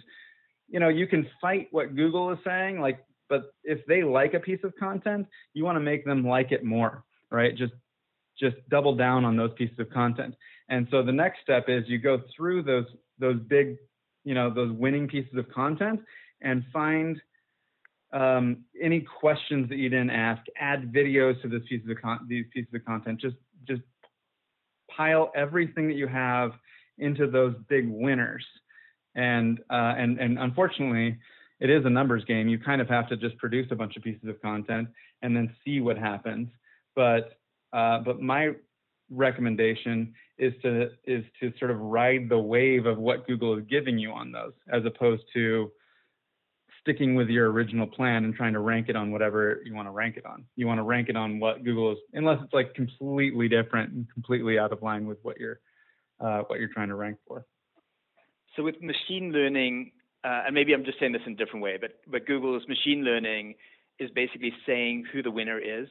you 0.68 0.80
know 0.80 0.90
you 0.90 1.06
can 1.06 1.28
fight 1.40 1.68
what 1.70 1.96
google 1.96 2.32
is 2.32 2.40
saying 2.44 2.80
like 2.80 3.06
but 3.30 3.54
if 3.64 3.86
they 3.86 4.04
like 4.04 4.34
a 4.34 4.40
piece 4.40 4.64
of 4.64 4.74
content 4.80 5.28
you 5.54 5.64
want 5.64 5.76
to 5.76 5.80
make 5.80 6.06
them 6.06 6.26
like 6.26 6.52
it 6.52 6.64
more 6.64 7.04
right? 7.34 7.58
Just 7.58 7.74
just 8.40 8.56
double 8.70 8.96
down 8.96 9.26
on 9.26 9.36
those 9.36 9.52
pieces 9.58 9.78
of 9.80 9.90
content. 9.90 10.36
And 10.70 10.88
so 10.90 11.04
the 11.04 11.12
next 11.12 11.40
step 11.42 11.66
is 11.68 11.84
you 11.88 11.98
go 11.98 12.22
through 12.36 12.64
those 12.64 12.86
those 13.20 13.40
big 13.48 13.76
you 14.24 14.34
know 14.34 14.54
those 14.54 14.72
winning 14.72 15.10
pieces 15.10 15.36
of 15.38 15.50
content 15.50 16.00
and 16.42 16.64
find 16.72 17.22
um, 18.14 18.64
any 18.80 19.02
questions 19.02 19.68
that 19.70 19.78
you 19.78 19.90
didn't 19.90 20.12
ask. 20.12 20.42
Add 20.60 20.94
videos 20.94 21.42
to 21.42 21.50
this 21.50 21.64
pieces 21.68 21.90
of 21.90 21.98
con- 22.02 22.26
these 22.28 22.46
pieces 22.54 22.74
of 22.74 22.86
content. 22.86 23.20
Just 23.20 23.36
pile 24.96 25.32
everything 25.36 25.88
that 25.88 25.96
you 25.96 26.08
have 26.08 26.52
into 26.98 27.30
those 27.30 27.56
big 27.70 27.90
winners. 27.90 28.46
And 29.16 29.60
uh, 29.70 29.94
and 29.98 30.20
and 30.20 30.40
unfortunately, 30.40 31.18
it 31.60 31.70
is 31.70 31.86
a 31.86 31.90
numbers 31.90 32.26
game. 32.26 32.48
You 32.48 32.60
kind 32.60 32.82
of 32.82 32.90
have 32.90 33.08
to 33.10 33.18
just 33.18 33.38
produce 33.38 33.68
a 33.72 33.76
bunch 33.76 33.96
of 33.96 34.04
pieces 34.04 34.28
of 34.28 34.42
content 34.42 34.88
and 35.22 35.36
then 35.36 35.54
see 35.64 35.80
what 35.82 35.98
happens. 35.98 36.50
But 36.96 37.38
uh, 37.72 38.00
but 38.00 38.22
my 38.22 38.52
recommendation 39.10 40.14
is 40.38 40.54
to 40.64 40.90
is 41.06 41.24
to 41.40 41.54
sort 41.60 41.72
of 41.72 41.80
ride 41.80 42.28
the 42.30 42.40
wave 42.40 42.86
of 42.86 42.98
what 42.98 43.28
Google 43.28 43.58
is 43.58 43.64
giving 43.70 44.00
you 44.00 44.12
on 44.12 44.32
those, 44.32 44.54
as 44.72 44.84
opposed 44.86 45.24
to 45.34 45.72
sticking 46.84 47.16
with 47.16 47.30
your 47.30 47.50
original 47.52 47.88
plan 47.88 48.26
and 48.26 48.36
trying 48.36 48.54
to 48.54 48.60
rank 48.60 48.90
it 48.90 48.96
on 48.96 49.10
whatever 49.12 49.62
you 49.64 49.74
want 49.74 49.88
to 49.88 49.92
rank 49.92 50.18
it 50.18 50.26
on. 50.26 50.46
You 50.58 50.68
want 50.68 50.80
to 50.80 50.84
rank 50.84 51.08
it 51.08 51.16
on 51.16 51.40
what 51.40 51.64
Google 51.64 51.94
is, 51.94 51.98
unless 52.14 52.40
it's 52.44 52.54
like 52.54 52.74
completely 52.74 53.48
different 53.48 53.94
and 53.94 54.06
completely 54.14 54.60
out 54.60 54.74
of 54.74 54.82
line 54.84 55.08
with 55.08 55.18
what 55.24 55.40
you're 55.40 55.60
uh, 56.20 56.42
what 56.48 56.60
you're 56.60 56.74
trying 56.74 56.90
to 56.90 56.96
rank 56.96 57.18
for. 57.28 57.46
So 58.56 58.64
with 58.64 58.76
machine 58.82 59.32
learning, 59.32 59.92
uh, 60.24 60.44
and 60.46 60.54
maybe 60.54 60.74
I'm 60.74 60.86
just 60.86 61.00
saying 61.00 61.14
this 61.14 61.22
in 61.26 61.34
a 61.34 61.36
different 61.36 61.64
way, 61.64 61.78
but 61.80 62.02
but 62.06 62.28
Google's 62.28 62.68
machine 62.68 63.04
learning 63.04 63.56
is 64.00 64.10
basically 64.12 64.54
saying 64.66 65.06
who 65.12 65.24
the 65.24 65.32
winner 65.32 65.60
is, 65.60 65.88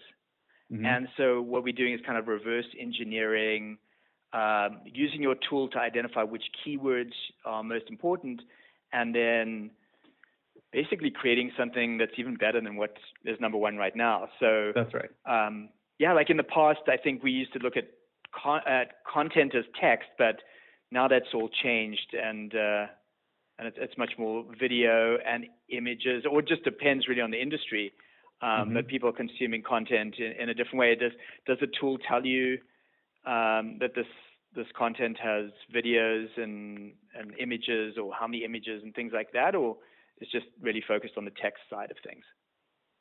mm-hmm. 0.71 0.85
and 0.85 1.09
so 1.17 1.41
what 1.41 1.65
we're 1.65 1.73
doing 1.73 1.95
is 1.95 2.01
kind 2.07 2.19
of 2.19 2.29
reverse 2.29 2.67
engineering. 2.79 3.79
Um, 4.35 4.81
using 4.87 5.21
your 5.21 5.35
tool 5.51 5.69
to 5.69 5.79
identify 5.79 6.23
which 6.23 6.45
keywords 6.65 7.13
are 7.45 7.63
most 7.63 7.85
important, 7.91 8.41
and 8.91 9.15
then 9.15 9.71
basically 10.73 11.11
creating 11.11 11.53
something 11.57 11.99
that's 11.99 12.13
even 12.17 12.37
better 12.37 12.61
than 12.61 12.77
what 12.77 12.97
is 13.25 13.39
number 13.41 13.59
one 13.59 13.77
right 13.77 13.95
now. 13.95 14.29
So 14.41 14.73
that's 14.75 14.93
right. 14.95 15.11
Um, 15.27 15.69
yeah, 15.99 16.13
like 16.13 16.31
in 16.31 16.37
the 16.37 16.43
past, 16.43 16.81
I 16.89 16.97
think 16.97 17.23
we 17.23 17.31
used 17.31 17.53
to 17.53 17.59
look 17.59 17.77
at, 17.77 17.89
con- 18.33 18.67
at 18.67 19.05
content 19.13 19.55
as 19.55 19.65
text, 19.81 20.09
but 20.19 20.37
now 20.91 21.09
that's 21.09 21.27
all 21.35 21.49
changed, 21.63 22.15
and 22.15 22.55
uh, 22.55 22.87
and 23.59 23.69
it's, 23.69 23.77
it's, 23.81 23.99
much 23.99 24.13
more 24.19 24.45
video 24.59 25.19
and 25.27 25.47
images, 25.69 26.25
or 26.31 26.41
it 26.41 26.49
just 26.49 26.65
depends 26.65 27.07
really 27.07 27.21
on 27.21 27.31
the 27.31 27.41
industry. 27.41 27.93
Um, 28.41 28.49
mm-hmm. 28.49 28.75
That 28.75 28.89
people 28.89 29.09
are 29.09 29.13
consuming 29.13 29.63
content 29.63 30.17
in, 30.19 30.33
in, 30.33 30.49
a 30.49 30.55
different 30.55 30.79
way. 30.79 30.95
Does 30.97 31.13
does 31.47 31.59
the 31.61 31.69
tool 31.81 31.99
tell 31.99 32.27
you 32.27 32.59
um, 33.25 33.79
that 33.81 33.95
this 33.95 34.07
this 34.55 34.67
content 34.77 35.17
has 35.23 35.51
videos 35.75 36.27
and 36.37 36.93
and 37.19 37.33
images, 37.39 37.97
or 37.97 38.13
how 38.13 38.27
many 38.27 38.45
images 38.45 38.83
and 38.83 38.95
things 38.95 39.13
like 39.15 39.33
that, 39.33 39.55
or 39.55 39.77
it's 40.23 40.33
just 40.33 40.47
really 40.61 40.83
focused 40.87 41.15
on 41.17 41.25
the 41.25 41.33
text 41.43 41.63
side 41.69 41.91
of 41.91 41.97
things. 42.07 42.25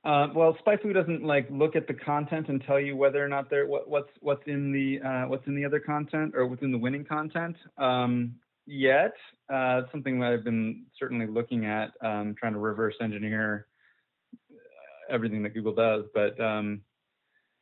Uh, 0.04 0.28
well, 0.36 0.58
SpyFu 0.66 0.94
doesn't 0.94 1.24
like 1.24 1.48
look 1.52 1.76
at 1.76 1.88
the 1.88 1.94
content 1.94 2.50
and 2.50 2.64
tell 2.66 2.80
you 2.80 2.98
whether 2.98 3.24
or 3.24 3.28
not 3.28 3.50
there 3.50 3.68
what, 3.68 3.88
what's 3.88 4.10
what's 4.20 4.42
in 4.48 4.72
the 4.72 5.00
uh, 5.08 5.28
what's 5.28 5.46
in 5.46 5.56
the 5.56 5.64
other 5.64 5.80
content 5.80 6.34
or 6.36 6.48
within 6.48 6.72
the 6.72 6.78
winning 6.78 7.06
content. 7.06 7.56
Um, 7.78 8.34
yet. 8.66 9.14
Uh, 9.52 9.82
something 9.92 10.20
that 10.20 10.32
I've 10.32 10.44
been 10.44 10.86
certainly 10.98 11.28
looking 11.28 11.66
at, 11.66 11.92
um, 12.02 12.36
trying 12.40 12.54
to 12.54 12.60
reverse 12.60 12.96
engineer 13.02 13.68
everything 15.10 15.44
that 15.44 15.50
Google 15.50 15.76
does. 15.76 16.06
But 16.14 16.40
um, 16.40 16.82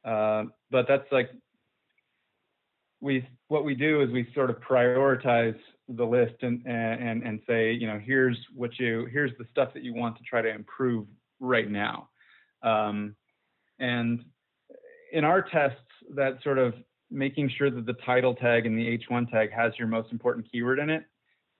uh, 0.06 0.43
but 0.69 0.86
that's 0.88 1.12
like 1.12 1.30
we 3.02 3.28
what 3.48 3.65
we 3.65 3.76
do 3.76 4.02
is 4.02 4.10
we 4.12 4.28
sort 4.34 4.50
of 4.50 4.58
prioritize 4.58 5.58
the 5.95 6.06
list 6.06 6.36
and 6.41 6.62
and 6.65 7.23
and 7.23 7.39
say 7.47 7.71
you 7.71 7.88
know 7.88 7.99
here's 7.99 8.38
what 8.56 8.78
you 8.80 9.08
here's 9.12 9.32
the 9.38 9.45
stuff 9.52 9.73
that 9.73 9.84
you 9.84 9.93
want 9.93 10.17
to 10.17 10.23
try 10.23 10.41
to 10.41 10.49
improve 10.49 11.08
right 11.39 11.69
now. 11.69 12.10
Um, 12.62 13.15
and 13.80 14.23
in 15.12 15.23
our 15.23 15.41
tests 15.41 15.80
that 16.15 16.41
sort 16.43 16.58
of 16.58 16.73
making 17.10 17.49
sure 17.58 17.71
that 17.71 17.86
the 17.86 17.95
title 18.06 18.36
tag 18.36 18.65
and 18.65 18.78
the 18.78 18.99
h1 18.99 19.32
tag 19.32 19.52
has 19.52 19.73
your 19.80 19.88
most 19.88 20.12
important 20.12 20.45
keyword 20.52 20.78
in 20.78 20.89
it 20.89 21.06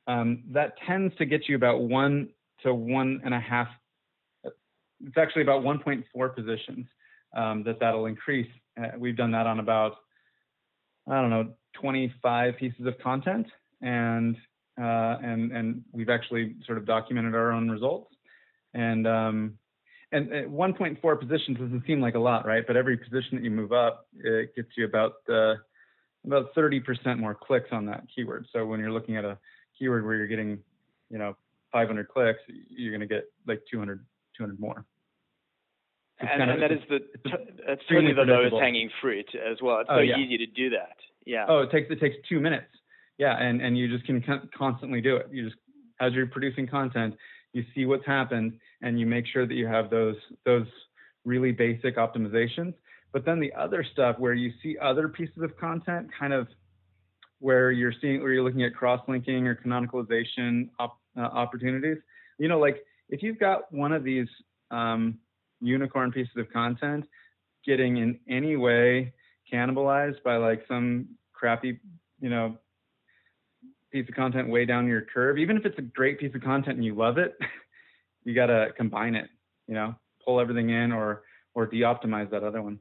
um, 0.06 0.44
that 0.52 0.74
tends 0.86 1.16
to 1.16 1.26
get 1.26 1.48
you 1.48 1.56
about 1.56 1.82
one 1.82 2.30
to 2.62 2.74
one 2.74 3.22
and 3.24 3.34
a 3.34 3.40
half 3.40 3.68
it's 5.06 5.18
actually 5.18 5.42
about 5.42 5.64
1.4 5.64 6.36
positions 6.36 6.86
um, 7.36 7.64
that 7.64 7.80
that'll 7.80 8.08
increase. 8.08 8.50
Uh, 8.80 8.90
we've 8.98 9.18
done 9.18 9.32
that 9.32 9.48
on 9.48 9.60
about 9.60 9.96
I 11.10 11.22
don't 11.22 11.30
know 11.30 11.54
25 11.82 12.58
pieces 12.58 12.86
of 12.86 12.98
content 13.00 13.48
and 13.82 14.36
uh, 14.80 15.18
and 15.22 15.52
and 15.52 15.84
we've 15.92 16.10
actually 16.10 16.56
sort 16.66 16.78
of 16.78 16.86
documented 16.86 17.36
our 17.36 17.52
own 17.52 17.70
results. 17.70 18.14
And 18.74 19.08
um, 19.08 19.58
and 20.12 20.30
1.4 20.30 21.20
positions 21.20 21.58
doesn't 21.58 21.86
seem 21.86 22.02
like 22.02 22.16
a 22.16 22.20
lot, 22.20 22.46
right? 22.46 22.66
But 22.66 22.76
every 22.76 22.98
position 22.98 23.32
that 23.34 23.44
you 23.44 23.52
move 23.52 23.72
up, 23.72 24.08
it 24.18 24.56
gets 24.56 24.70
you 24.76 24.86
about 24.86 25.14
uh, 25.30 25.56
about 26.26 26.54
30% 26.56 27.20
more 27.20 27.36
clicks 27.36 27.70
on 27.72 27.86
that 27.86 28.04
keyword. 28.14 28.48
So 28.52 28.66
when 28.66 28.80
you're 28.80 28.92
looking 28.92 29.18
at 29.18 29.26
a 29.26 29.38
keyword 29.78 30.06
where 30.06 30.16
you're 30.16 30.28
getting, 30.28 30.60
you 31.10 31.18
know, 31.18 31.36
500 31.72 32.08
clicks, 32.10 32.40
you're 32.70 32.92
going 32.92 33.08
to 33.08 33.14
get 33.14 33.26
like 33.48 33.62
200 33.72 34.04
200 34.38 34.60
more. 34.60 34.86
And, 36.22 36.42
and, 36.44 36.62
that 36.62 36.72
is 36.72 36.80
the 36.90 37.00
that's 37.66 37.82
certainly 37.88 38.14
the 38.14 38.24
lowest 38.24 38.56
hanging 38.56 38.90
fruit 39.02 39.28
as 39.36 39.58
well. 39.62 39.80
It's 39.80 39.90
oh, 39.90 39.98
so 39.98 40.02
yeah. 40.02 40.18
easy 40.18 40.38
to 40.38 40.48
do 40.48 40.70
that. 40.72 40.98
Yeah. 41.26 41.46
Oh, 41.48 41.60
it 41.60 41.72
takes 41.72 41.90
it 41.90 42.00
takes 42.02 42.16
two 42.28 42.40
minutes 42.40 42.68
yeah, 43.20 43.38
and 43.38 43.62
and 43.62 43.78
you 43.78 43.88
just 43.88 44.06
can 44.06 44.24
constantly 44.58 45.02
do 45.02 45.18
it. 45.18 45.28
You 45.32 45.50
just 45.50 45.62
as 46.00 46.14
you're 46.14 46.26
producing 46.26 46.66
content, 46.66 47.16
you 47.54 47.64
see 47.76 47.86
what's 47.86 48.06
happened, 48.06 48.54
and 48.82 49.00
you 49.00 49.06
make 49.06 49.28
sure 49.28 49.46
that 49.46 49.54
you 49.54 49.68
have 49.68 49.90
those 49.92 50.16
those 50.46 50.66
really 51.26 51.52
basic 51.52 51.98
optimizations. 51.98 52.74
But 53.12 53.26
then 53.26 53.40
the 53.40 53.54
other 53.54 53.86
stuff 53.92 54.18
where 54.20 54.34
you 54.34 54.52
see 54.64 54.78
other 54.82 55.10
pieces 55.10 55.44
of 55.44 55.56
content, 55.58 56.10
kind 56.18 56.32
of 56.32 56.48
where 57.40 57.72
you're 57.72 57.94
seeing 58.02 58.22
where 58.22 58.32
you're 58.32 58.44
looking 58.44 58.64
at 58.64 58.74
cross-linking 58.74 59.48
or 59.48 59.56
canonicalization 59.56 60.70
op, 60.80 60.98
uh, 61.18 61.22
opportunities. 61.22 61.98
You 62.38 62.48
know, 62.48 62.60
like 62.60 62.84
if 63.10 63.22
you've 63.22 63.40
got 63.40 63.72
one 63.74 63.92
of 63.92 64.06
these 64.06 64.28
um, 64.72 65.18
unicorn 65.60 66.12
pieces 66.12 66.34
of 66.38 66.50
content 66.54 67.06
getting 67.66 67.98
in 67.98 68.18
any 68.30 68.56
way 68.56 69.14
cannibalized 69.52 70.24
by 70.24 70.38
like 70.38 70.64
some 70.70 71.10
crappy, 71.34 71.80
you 72.22 72.30
know, 72.30 72.58
piece 73.92 74.08
of 74.08 74.16
content 74.16 74.50
way 74.50 74.66
down 74.66 74.88
your 74.88 75.02
curve, 75.02 75.38
even 75.38 75.58
if 75.58 75.66
it's 75.66 75.78
a 75.78 75.84
great 75.84 76.20
piece 76.20 76.34
of 76.36 76.42
content 76.42 76.78
and 76.78 76.86
you 76.86 76.96
love 76.96 77.18
it, 77.18 77.38
you 78.24 78.36
got 78.36 78.48
to 78.48 78.68
combine 78.78 79.16
it, 79.16 79.30
you 79.68 79.74
know, 79.74 79.96
pull 80.24 80.40
everything 80.40 80.70
in 80.70 80.92
or, 80.92 81.24
or 81.54 81.66
de-optimize 81.66 82.30
that 82.32 82.44
other 82.44 82.62
one. 82.62 82.80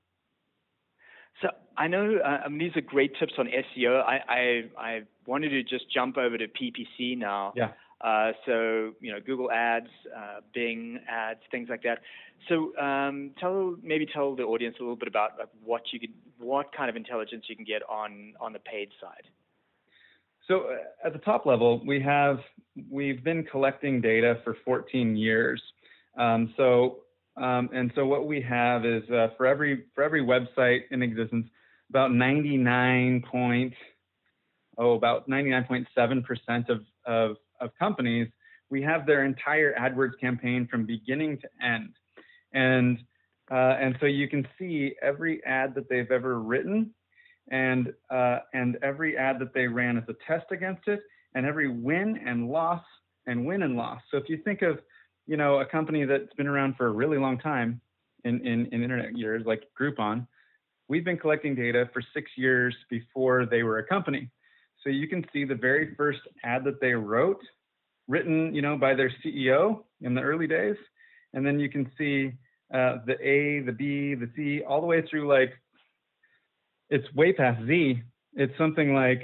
So 1.42 1.48
I 1.76 1.86
know 1.86 2.18
uh, 2.18 2.48
mean, 2.48 2.58
these 2.58 2.76
are 2.76 2.80
great 2.80 3.12
tips 3.18 3.34
on 3.38 3.46
SEO. 3.46 4.02
I, 4.02 4.20
I, 4.28 4.62
I 4.76 5.00
wanted 5.26 5.50
to 5.50 5.62
just 5.62 5.90
jump 5.92 6.16
over 6.16 6.36
to 6.36 6.46
PPC 6.48 7.16
now. 7.16 7.52
Yeah. 7.56 7.70
Uh, 8.00 8.30
so 8.46 8.92
you 9.00 9.10
know 9.10 9.18
Google 9.24 9.50
Ads, 9.50 9.88
uh, 10.16 10.40
Bing 10.54 11.00
Ads, 11.08 11.40
things 11.50 11.68
like 11.68 11.82
that. 11.82 11.98
So 12.48 12.76
um, 12.78 13.32
tell 13.40 13.74
maybe 13.82 14.06
tell 14.06 14.36
the 14.36 14.44
audience 14.44 14.76
a 14.78 14.82
little 14.82 14.96
bit 14.96 15.08
about 15.08 15.32
like, 15.38 15.48
what 15.64 15.82
you 15.92 15.98
can, 15.98 16.10
what 16.38 16.72
kind 16.72 16.88
of 16.88 16.94
intelligence 16.94 17.46
you 17.48 17.56
can 17.56 17.64
get 17.64 17.82
on 17.88 18.34
on 18.40 18.52
the 18.52 18.60
paid 18.60 18.90
side. 19.00 19.24
So 20.48 20.60
uh, 20.60 21.06
at 21.06 21.12
the 21.12 21.18
top 21.20 21.46
level, 21.46 21.82
we 21.86 22.00
have 22.00 22.38
we've 22.90 23.22
been 23.22 23.44
collecting 23.44 24.00
data 24.00 24.40
for 24.44 24.56
14 24.64 25.16
years. 25.16 25.62
Um, 26.18 26.52
so 26.56 26.98
um, 27.36 27.68
and 27.72 27.92
so 27.94 28.04
what 28.04 28.26
we 28.26 28.40
have 28.42 28.84
is 28.84 29.08
uh, 29.10 29.28
for 29.36 29.46
every 29.46 29.84
for 29.94 30.02
every 30.02 30.22
website 30.22 30.80
in 30.90 31.02
existence, 31.02 31.46
about 31.90 32.12
99 32.12 33.24
point 33.30 33.74
oh 34.78 34.92
about 34.92 35.28
99.7 35.28 36.24
percent 36.24 36.68
of, 36.68 36.80
of 37.06 37.36
of 37.60 37.70
companies 37.78 38.28
we 38.70 38.82
have 38.82 39.06
their 39.06 39.24
entire 39.24 39.74
AdWords 39.74 40.18
campaign 40.20 40.68
from 40.70 40.84
beginning 40.84 41.38
to 41.38 41.48
end, 41.64 41.94
and 42.52 42.98
uh, 43.50 43.76
and 43.80 43.96
so 44.00 44.06
you 44.06 44.28
can 44.28 44.46
see 44.58 44.94
every 45.02 45.42
ad 45.44 45.74
that 45.74 45.88
they've 45.88 46.10
ever 46.10 46.40
written 46.40 46.90
and 47.50 47.92
uh, 48.10 48.38
and 48.52 48.76
every 48.82 49.16
ad 49.16 49.38
that 49.40 49.54
they 49.54 49.66
ran 49.66 49.96
as 49.96 50.04
a 50.08 50.14
test 50.26 50.46
against 50.50 50.86
it, 50.88 51.00
and 51.34 51.46
every 51.46 51.68
win 51.68 52.20
and 52.24 52.48
loss 52.48 52.82
and 53.26 53.44
win 53.44 53.62
and 53.62 53.76
loss. 53.76 54.00
So 54.10 54.16
if 54.16 54.28
you 54.28 54.38
think 54.38 54.62
of, 54.62 54.80
you 55.26 55.36
know, 55.36 55.60
a 55.60 55.66
company 55.66 56.04
that's 56.04 56.32
been 56.36 56.46
around 56.46 56.76
for 56.76 56.86
a 56.86 56.92
really 56.92 57.18
long 57.18 57.38
time 57.38 57.80
in 58.24 58.46
in, 58.46 58.66
in 58.66 58.82
internet 58.82 59.16
years, 59.16 59.44
like 59.46 59.64
Groupon, 59.78 60.26
we've 60.88 61.04
been 61.04 61.18
collecting 61.18 61.54
data 61.54 61.88
for 61.92 62.02
six 62.14 62.30
years 62.36 62.74
before 62.90 63.46
they 63.46 63.62
were 63.62 63.78
a 63.78 63.84
company. 63.84 64.30
So 64.82 64.90
you 64.90 65.08
can 65.08 65.24
see 65.32 65.44
the 65.44 65.54
very 65.54 65.94
first 65.96 66.20
ad 66.44 66.64
that 66.64 66.80
they 66.80 66.92
wrote, 66.92 67.42
written, 68.06 68.54
you 68.54 68.62
know, 68.62 68.76
by 68.76 68.94
their 68.94 69.12
CEO 69.24 69.82
in 70.00 70.14
the 70.14 70.20
early 70.20 70.46
days, 70.46 70.76
and 71.34 71.46
then 71.46 71.58
you 71.58 71.68
can 71.68 71.90
see 71.98 72.32
uh, 72.72 72.98
the 73.06 73.16
A, 73.20 73.60
the 73.60 73.72
B, 73.72 74.14
the 74.14 74.30
C, 74.36 74.62
all 74.62 74.80
the 74.80 74.86
way 74.86 75.02
through 75.02 75.28
like 75.28 75.52
it's 76.90 77.12
way 77.14 77.32
past 77.32 77.64
Z. 77.66 78.02
It's 78.34 78.56
something 78.58 78.94
like 78.94 79.22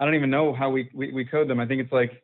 I 0.00 0.04
don't 0.04 0.14
even 0.14 0.30
know 0.30 0.54
how 0.54 0.70
we, 0.70 0.88
we, 0.94 1.12
we 1.12 1.24
code 1.24 1.48
them. 1.48 1.60
I 1.60 1.66
think 1.66 1.80
it's 1.82 1.92
like 1.92 2.22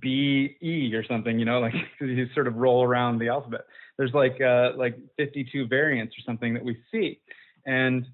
B 0.00 0.56
E 0.60 0.94
or 0.94 1.04
something, 1.06 1.38
you 1.38 1.44
know, 1.44 1.60
like 1.60 1.74
you 2.00 2.26
sort 2.34 2.46
of 2.46 2.56
roll 2.56 2.82
around 2.82 3.18
the 3.18 3.28
alphabet. 3.28 3.62
There's 3.96 4.12
like 4.12 4.40
uh, 4.40 4.72
like 4.76 4.98
52 5.16 5.68
variants 5.68 6.14
or 6.18 6.22
something 6.26 6.54
that 6.54 6.64
we 6.64 6.76
see, 6.90 7.20
and 7.66 8.06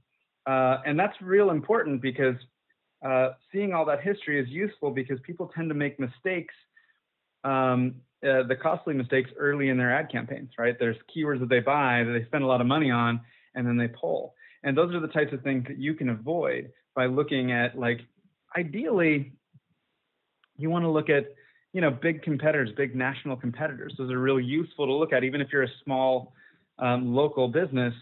uh, 0.46 0.78
and 0.84 0.98
that's 0.98 1.14
real 1.22 1.50
important 1.50 2.02
because 2.02 2.36
uh, 3.04 3.30
seeing 3.52 3.72
all 3.72 3.86
that 3.86 4.02
history 4.02 4.38
is 4.40 4.48
useful 4.48 4.90
because 4.90 5.18
people 5.22 5.50
tend 5.54 5.70
to 5.70 5.74
make 5.74 5.98
mistakes, 5.98 6.54
um, 7.44 7.94
uh, 8.22 8.42
the 8.42 8.56
costly 8.60 8.92
mistakes 8.92 9.30
early 9.38 9.70
in 9.70 9.78
their 9.78 9.94
ad 9.94 10.10
campaigns, 10.12 10.50
right? 10.58 10.76
There's 10.78 10.96
keywords 11.16 11.40
that 11.40 11.48
they 11.48 11.60
buy 11.60 12.04
that 12.04 12.12
they 12.12 12.24
spend 12.26 12.44
a 12.44 12.46
lot 12.46 12.60
of 12.60 12.66
money 12.66 12.90
on, 12.90 13.20
and 13.54 13.66
then 13.66 13.78
they 13.78 13.88
pull. 13.88 14.34
And 14.62 14.76
those 14.76 14.94
are 14.94 15.00
the 15.00 15.08
types 15.08 15.32
of 15.32 15.42
things 15.42 15.64
that 15.68 15.78
you 15.78 15.94
can 15.94 16.10
avoid 16.10 16.70
by 16.94 17.06
looking 17.06 17.52
at 17.52 17.78
like 17.78 18.00
ideally 18.56 19.32
you 20.56 20.70
want 20.70 20.84
to 20.84 20.90
look 20.90 21.08
at 21.08 21.34
you 21.72 21.80
know 21.80 21.90
big 21.90 22.22
competitors, 22.22 22.70
big 22.76 22.94
national 22.94 23.36
competitors. 23.36 23.94
Those 23.96 24.10
are 24.10 24.18
really 24.18 24.44
useful 24.44 24.86
to 24.86 24.92
look 24.92 25.12
at, 25.12 25.24
even 25.24 25.40
if 25.40 25.48
you're 25.52 25.62
a 25.62 25.72
small 25.84 26.34
um, 26.78 27.14
local 27.14 27.48
business. 27.48 27.94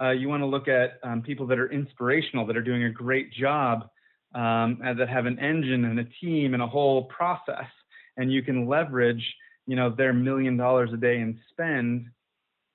Uh, 0.00 0.10
you 0.10 0.28
want 0.28 0.42
to 0.42 0.46
look 0.46 0.68
at 0.68 0.98
um, 1.04 1.22
people 1.22 1.46
that 1.46 1.58
are 1.58 1.70
inspirational, 1.70 2.46
that 2.46 2.56
are 2.56 2.62
doing 2.62 2.84
a 2.84 2.90
great 2.90 3.32
job, 3.32 3.88
um, 4.34 4.78
and 4.82 4.98
that 4.98 5.08
have 5.08 5.26
an 5.26 5.38
engine 5.38 5.84
and 5.84 6.00
a 6.00 6.04
team 6.20 6.54
and 6.54 6.62
a 6.62 6.66
whole 6.66 7.04
process, 7.04 7.70
and 8.16 8.32
you 8.32 8.42
can 8.42 8.66
leverage 8.66 9.24
you 9.66 9.76
know 9.76 9.90
their 9.90 10.12
million 10.12 10.56
dollars 10.56 10.90
a 10.92 10.96
day 10.96 11.18
in 11.18 11.38
spend 11.50 12.06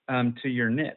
um, 0.08 0.36
to 0.42 0.50
your 0.50 0.70
niche. 0.70 0.96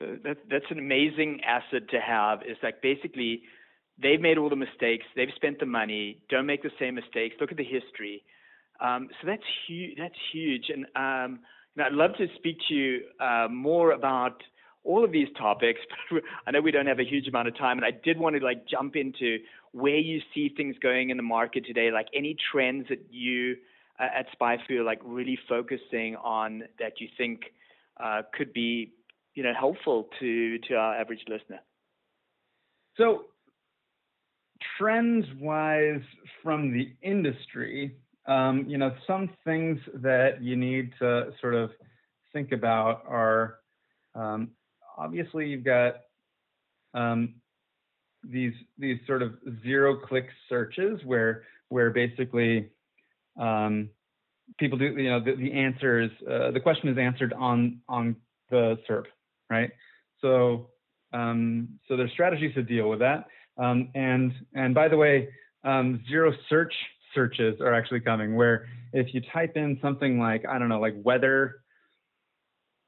So 0.00 0.16
that, 0.24 0.38
that's 0.50 0.64
an 0.70 0.78
amazing 0.78 1.42
asset 1.46 1.88
to 1.90 2.00
have. 2.00 2.40
Is 2.42 2.56
like 2.62 2.82
basically 2.82 3.42
they've 4.02 4.20
made 4.20 4.38
all 4.38 4.48
the 4.48 4.56
mistakes, 4.56 5.04
they've 5.14 5.28
spent 5.36 5.60
the 5.60 5.66
money. 5.66 6.18
Don't 6.28 6.46
make 6.46 6.62
the 6.62 6.70
same 6.78 6.94
mistakes. 6.94 7.36
Look 7.40 7.52
at 7.52 7.58
the 7.58 7.64
history. 7.64 8.22
Um, 8.80 9.08
so 9.20 9.26
that's 9.26 9.42
huge. 9.68 9.96
That's 9.98 10.14
huge. 10.32 10.70
And 10.70 10.86
um, 10.96 11.40
know, 11.80 11.86
I'd 11.86 11.92
love 11.92 12.16
to 12.18 12.26
speak 12.36 12.58
to 12.68 12.74
you 12.74 13.00
uh, 13.20 13.48
more 13.50 13.92
about 13.92 14.42
all 14.84 15.04
of 15.04 15.12
these 15.12 15.28
topics. 15.38 15.80
But 16.10 16.22
I 16.46 16.50
know 16.50 16.60
we 16.60 16.70
don't 16.70 16.86
have 16.86 16.98
a 17.00 17.04
huge 17.04 17.28
amount 17.28 17.48
of 17.48 17.56
time, 17.56 17.78
and 17.78 17.84
I 17.84 17.90
did 17.90 18.18
want 18.18 18.36
to 18.36 18.44
like 18.44 18.66
jump 18.68 18.96
into 18.96 19.38
where 19.72 19.98
you 19.98 20.20
see 20.34 20.52
things 20.56 20.76
going 20.82 21.10
in 21.10 21.16
the 21.16 21.22
market 21.22 21.64
today. 21.66 21.90
Like 21.90 22.08
any 22.14 22.36
trends 22.52 22.88
that 22.88 23.04
you 23.10 23.56
uh, 23.98 24.08
at 24.18 24.26
SpyFu 24.38 24.80
are 24.80 24.82
like 24.82 25.00
really 25.04 25.38
focusing 25.48 26.16
on 26.16 26.64
that 26.78 27.00
you 27.00 27.08
think 27.16 27.40
uh, 28.02 28.22
could 28.36 28.52
be 28.52 28.92
you 29.34 29.42
know 29.42 29.52
helpful 29.58 30.08
to 30.20 30.58
to 30.58 30.74
our 30.74 30.94
average 30.94 31.24
listener? 31.28 31.60
So 32.96 33.26
trends 34.78 35.26
wise 35.38 36.02
from 36.42 36.72
the 36.72 36.92
industry, 37.02 37.96
um, 38.26 38.64
you 38.68 38.78
know, 38.78 38.94
some 39.06 39.30
things 39.44 39.78
that 39.94 40.42
you 40.42 40.56
need 40.56 40.92
to 40.98 41.32
sort 41.40 41.54
of 41.54 41.70
think 42.32 42.52
about 42.52 43.02
are 43.06 43.58
um, 44.14 44.50
obviously 44.96 45.48
you've 45.48 45.64
got 45.64 45.96
um, 46.94 47.34
these 48.22 48.52
these 48.78 48.98
sort 49.06 49.22
of 49.22 49.34
zero 49.62 49.96
click 49.96 50.26
searches 50.48 51.00
where 51.04 51.44
where 51.68 51.90
basically 51.90 52.68
um, 53.38 53.88
people 54.58 54.76
do 54.76 54.86
you 54.86 55.10
know 55.10 55.20
the, 55.20 55.34
the 55.36 55.52
answers 55.52 56.10
uh, 56.30 56.50
the 56.50 56.60
question 56.60 56.88
is 56.88 56.98
answered 56.98 57.32
on 57.32 57.80
on 57.88 58.16
the 58.50 58.78
SERP, 58.88 59.04
right? 59.50 59.70
So 60.20 60.70
um, 61.12 61.68
so 61.88 61.96
there's 61.96 62.12
strategies 62.12 62.54
to 62.54 62.62
deal 62.62 62.88
with 62.88 63.00
that. 63.00 63.26
Um, 63.58 63.90
and 63.94 64.32
and 64.54 64.74
by 64.74 64.88
the 64.88 64.96
way, 64.96 65.28
um, 65.64 66.02
zero 66.08 66.32
search 66.48 66.72
searches 67.14 67.60
are 67.60 67.74
actually 67.74 68.00
coming 68.00 68.36
where 68.36 68.68
if 68.92 69.12
you 69.12 69.20
type 69.32 69.56
in 69.56 69.78
something 69.82 70.18
like 70.18 70.44
I 70.48 70.58
don't 70.58 70.68
know 70.68 70.80
like 70.80 70.94
weather, 71.02 71.56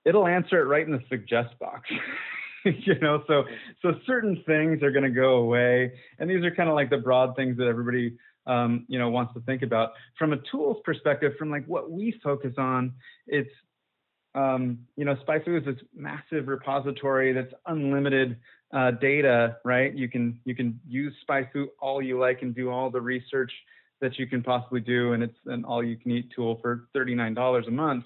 it'll 0.05 0.27
answer 0.27 0.61
it 0.61 0.65
right 0.65 0.87
in 0.87 0.93
the 0.93 1.03
suggest 1.09 1.59
box. 1.59 1.91
you 2.65 2.99
know, 3.01 3.25
so 3.27 3.45
so 3.83 3.95
certain 4.07 4.43
things 4.47 4.83
are 4.83 4.91
going 4.91 5.05
to 5.05 5.11
go 5.11 5.37
away, 5.37 5.93
and 6.19 6.31
these 6.31 6.45
are 6.45 6.55
kind 6.55 6.69
of 6.69 6.75
like 6.75 6.91
the 6.91 6.99
broad 6.99 7.35
things 7.37 7.57
that 7.59 7.67
everybody 7.67 8.17
um, 8.47 8.87
you 8.89 8.99
know 8.99 9.11
wants 9.11 9.35
to 9.35 9.41
think 9.41 9.63
about. 9.63 9.91
From 10.19 10.33
a 10.33 10.39
tools 10.51 10.79
perspective, 10.85 11.33
from 11.39 11.51
like 11.51 11.67
what 11.67 11.91
we 11.91 12.19
focus 12.23 12.55
on, 12.59 12.93
it's 13.27 13.51
um, 14.35 14.79
you 14.97 15.05
know, 15.05 15.15
SpyFu 15.27 15.61
is 15.61 15.65
this 15.65 15.85
massive 15.95 16.49
repository 16.49 17.33
that's 17.33 17.53
unlimited 17.67 18.39
uh, 18.73 18.93
data, 18.93 19.59
right? 19.65 19.95
You 19.95 20.09
can 20.09 20.41
you 20.45 20.55
can 20.55 20.81
use 20.87 21.15
SpyFu 21.29 21.67
all 21.81 22.01
you 22.03 22.19
like 22.19 22.43
and 22.43 22.55
do 22.55 22.71
all 22.71 22.91
the 22.91 23.01
research 23.01 23.53
that 24.01 24.19
you 24.19 24.27
can 24.27 24.43
possibly 24.43 24.81
do, 24.81 25.13
and 25.13 25.23
it's 25.23 25.39
an 25.47 25.65
all-you-can-eat 25.65 26.31
tool 26.35 26.59
for 26.61 26.89
$39 26.95 27.69
a 27.69 27.71
month. 27.71 28.05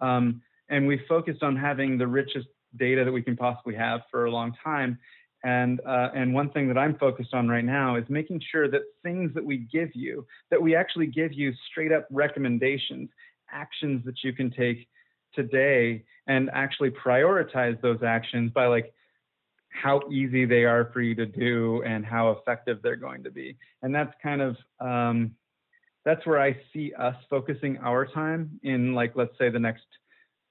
Um, 0.00 0.40
and 0.68 0.86
we 0.86 1.00
focused 1.08 1.42
on 1.42 1.56
having 1.56 1.98
the 1.98 2.06
richest 2.06 2.46
data 2.76 3.04
that 3.04 3.12
we 3.12 3.22
can 3.22 3.36
possibly 3.36 3.74
have 3.74 4.02
for 4.10 4.26
a 4.26 4.30
long 4.30 4.54
time. 4.62 4.98
And 5.44 5.80
uh, 5.80 6.10
and 6.14 6.32
one 6.32 6.50
thing 6.50 6.68
that 6.68 6.78
I'm 6.78 6.96
focused 6.98 7.34
on 7.34 7.48
right 7.48 7.64
now 7.64 7.96
is 7.96 8.04
making 8.08 8.40
sure 8.52 8.70
that 8.70 8.82
things 9.02 9.34
that 9.34 9.44
we 9.44 9.66
give 9.72 9.90
you, 9.94 10.24
that 10.50 10.62
we 10.62 10.76
actually 10.76 11.08
give 11.08 11.32
you 11.32 11.52
straight 11.68 11.90
up 11.90 12.06
recommendations, 12.10 13.10
actions 13.50 14.04
that 14.04 14.22
you 14.22 14.32
can 14.32 14.50
take 14.50 14.86
today 15.34 16.04
and 16.26 16.50
actually 16.52 16.90
prioritize 16.90 17.80
those 17.80 18.02
actions 18.02 18.52
by 18.52 18.66
like 18.66 18.92
how 19.68 20.00
easy 20.10 20.44
they 20.44 20.64
are 20.64 20.90
for 20.92 21.00
you 21.00 21.14
to 21.14 21.26
do 21.26 21.82
and 21.84 22.04
how 22.04 22.30
effective 22.30 22.78
they're 22.82 22.96
going 22.96 23.24
to 23.24 23.30
be. 23.30 23.56
And 23.82 23.94
that's 23.94 24.12
kind 24.22 24.42
of 24.42 24.56
um, 24.80 25.32
that's 26.04 26.26
where 26.26 26.40
i 26.40 26.56
see 26.72 26.92
us 26.98 27.14
focusing 27.30 27.78
our 27.78 28.04
time 28.04 28.58
in 28.64 28.92
like 28.92 29.12
let's 29.14 29.38
say 29.38 29.50
the 29.50 29.58
next 29.58 29.84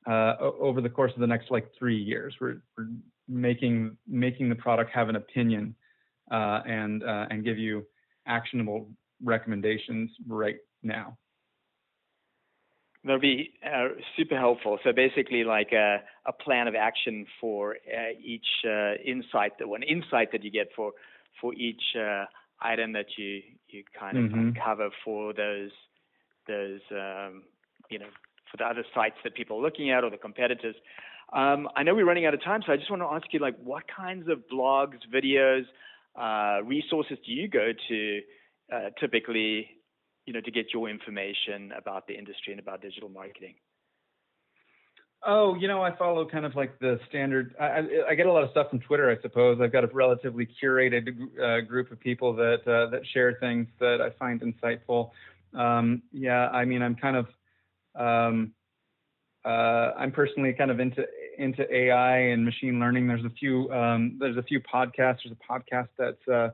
uh, 0.08 0.36
over 0.39 0.82
the 0.82 0.89
course 0.89 1.12
of 1.13 1.20
the 1.20 1.28
next 1.28 1.52
like 1.52 1.67
three 1.78 1.98
years. 1.98 2.36
We're, 2.41 2.62
we're 2.78 2.88
making 3.28 3.98
making 4.08 4.50
the 4.50 4.56
product 4.56 4.91
have 4.91 5.10
an 5.10 5.15
opinion 5.15 5.76
uh, 6.32 6.62
and 6.65 7.04
uh, 7.04 7.28
and 7.30 7.44
give 7.44 7.58
you 7.58 7.86
actionable 8.28 8.89
recommendations 9.24 10.10
right 10.28 10.58
now 10.84 11.17
That'll 13.04 13.20
be 13.20 13.52
uh, 13.66 13.90
super 14.16 14.38
helpful. 14.38 14.78
So 14.84 14.92
basically, 14.92 15.44
like 15.44 15.72
a, 15.72 16.02
a 16.28 16.34
plan 16.34 16.68
of 16.68 16.76
action 16.76 17.26
for 17.40 17.76
uh, 17.76 18.12
each 18.24 18.46
uh, 18.66 18.94
insight, 19.04 19.58
that 19.58 19.68
one 19.68 19.82
insight 19.82 20.32
that 20.34 20.44
you 20.44 20.52
get 20.52 20.68
for 20.76 20.92
for 21.40 21.54
each 21.56 21.82
uh, 22.00 22.26
item 22.62 22.94
that 22.94 23.08
you 23.18 23.42
you 23.70 23.84
kind 24.00 24.18
of 24.18 24.26
mm-hmm. 24.26 24.50
cover 24.64 24.90
for 25.04 25.34
those 25.34 25.72
those 26.48 26.82
um, 26.92 27.44
you 27.90 27.98
know 27.98 28.10
for 28.52 28.58
the 28.58 28.66
other 28.66 28.84
sites 28.94 29.16
that 29.24 29.34
people 29.34 29.58
are 29.58 29.62
looking 29.62 29.90
at 29.90 30.04
or 30.04 30.12
the 30.12 30.18
competitors. 30.18 30.76
Um, 31.34 31.70
I 31.76 31.84
know 31.84 31.96
we're 31.96 32.06
running 32.06 32.26
out 32.26 32.34
of 32.34 32.44
time, 32.44 32.62
so 32.66 32.74
I 32.74 32.78
just 32.78 32.92
want 32.92 33.02
to 33.02 33.08
ask 33.08 33.26
you, 33.32 33.40
like, 33.40 33.56
what 33.64 33.84
kinds 33.88 34.28
of 34.28 34.40
blogs, 34.52 34.98
videos, 35.14 35.64
uh, 36.20 36.62
resources 36.64 37.18
do 37.26 37.32
you 37.32 37.48
go 37.48 37.72
to 37.88 38.20
uh, 38.74 38.90
typically 39.00 39.70
you 40.26 40.34
know, 40.34 40.42
to 40.42 40.52
get 40.52 40.74
your 40.74 40.90
information 40.90 41.72
about 41.78 42.08
the 42.08 42.18
industry 42.18 42.54
and 42.54 42.60
about 42.60 42.82
digital 42.82 43.10
marketing? 43.10 43.56
Oh, 45.24 45.56
you 45.56 45.68
know, 45.68 45.84
I 45.84 45.96
follow 45.96 46.28
kind 46.28 46.46
of 46.46 46.56
like 46.56 46.80
the 46.80 47.00
standard. 47.08 47.54
I, 47.60 47.86
I 48.10 48.16
get 48.16 48.26
a 48.26 48.32
lot 48.32 48.44
of 48.44 48.50
stuff 48.50 48.72
from 48.72 48.80
Twitter, 48.80 49.12
I 49.12 49.22
suppose. 49.22 49.60
I've 49.62 49.72
got 49.72 49.84
a 49.84 49.88
relatively 49.94 50.48
curated 50.62 51.10
uh, 51.40 51.62
group 51.62 51.92
of 51.92 52.00
people 52.00 52.34
that 52.38 52.62
uh, 52.66 52.90
that 52.90 53.02
share 53.14 53.38
things 53.40 53.68
that 53.80 54.02
I 54.02 54.10
find 54.18 54.42
insightful. 54.42 55.12
Um, 55.54 56.02
yeah, 56.12 56.50
I 56.50 56.66
mean, 56.66 56.82
I'm 56.82 56.96
kind 56.96 57.18
of, 57.18 57.28
um, 57.94 58.54
uh, 59.46 59.92
I'm 59.96 60.12
personally 60.12 60.54
kind 60.54 60.72
of 60.72 60.80
into 60.80 61.06
into 61.38 61.72
AI 61.72 62.18
and 62.18 62.44
machine 62.44 62.80
learning. 62.80 63.08
There's 63.08 63.26
a 63.26 63.30
few 63.30 63.72
um, 63.72 64.18
there's 64.20 64.38
a 64.38 64.44
few 64.44 64.60
podcasts. 64.60 65.20
There's 65.24 65.36
a 65.40 65.54
podcast 65.54 65.90
that's 66.00 66.28
uh, 66.28 66.50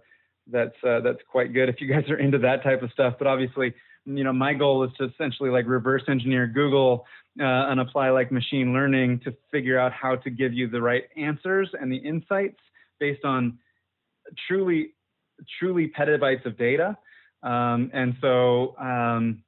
that's 0.52 0.76
uh, 0.84 1.02
that's 1.02 1.20
quite 1.30 1.54
good 1.54 1.70
if 1.70 1.82
you 1.82 1.88
guys 1.88 2.10
are 2.10 2.18
into 2.18 2.38
that 2.40 2.64
type 2.64 2.82
of 2.82 2.92
stuff. 2.92 3.16
But 3.18 3.28
obviously, 3.28 3.74
you 4.06 4.24
know, 4.24 4.34
my 4.34 4.54
goal 4.54 4.84
is 4.84 4.92
to 4.98 5.06
essentially 5.06 5.50
like 5.50 5.66
reverse 5.68 6.04
engineer 6.08 6.48
Google 6.48 7.06
uh, 7.40 7.70
and 7.70 7.80
apply 7.80 8.10
like 8.10 8.32
machine 8.32 8.74
learning 8.74 9.20
to 9.26 9.36
figure 9.52 9.78
out 9.78 9.92
how 9.92 10.16
to 10.16 10.30
give 10.30 10.54
you 10.54 10.68
the 10.70 10.82
right 10.82 11.04
answers 11.18 11.70
and 11.80 11.92
the 11.92 11.98
insights 11.98 12.60
based 13.00 13.26
on 13.26 13.60
truly 14.48 14.94
truly 15.60 15.92
petabytes 15.98 16.46
of 16.46 16.58
data. 16.58 16.98
Um, 17.44 17.92
and 17.94 18.16
so 18.22 18.76
um, 18.78 19.44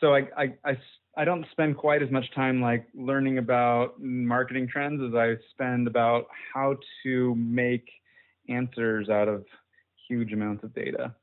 so 0.00 0.14
I, 0.14 0.28
I, 0.36 0.54
I 0.64 0.76
I 1.16 1.24
don't 1.24 1.44
spend 1.52 1.76
quite 1.76 2.02
as 2.02 2.10
much 2.10 2.24
time 2.34 2.62
like 2.62 2.86
learning 2.94 3.38
about 3.38 4.00
marketing 4.00 4.66
trends 4.66 5.02
as 5.06 5.14
I 5.14 5.34
spend 5.50 5.86
about 5.86 6.26
how 6.54 6.76
to 7.04 7.34
make 7.34 7.88
answers 8.48 9.08
out 9.10 9.28
of 9.28 9.44
huge 10.12 10.32
amounts 10.32 10.62
of 10.62 10.74
data. 10.74 11.14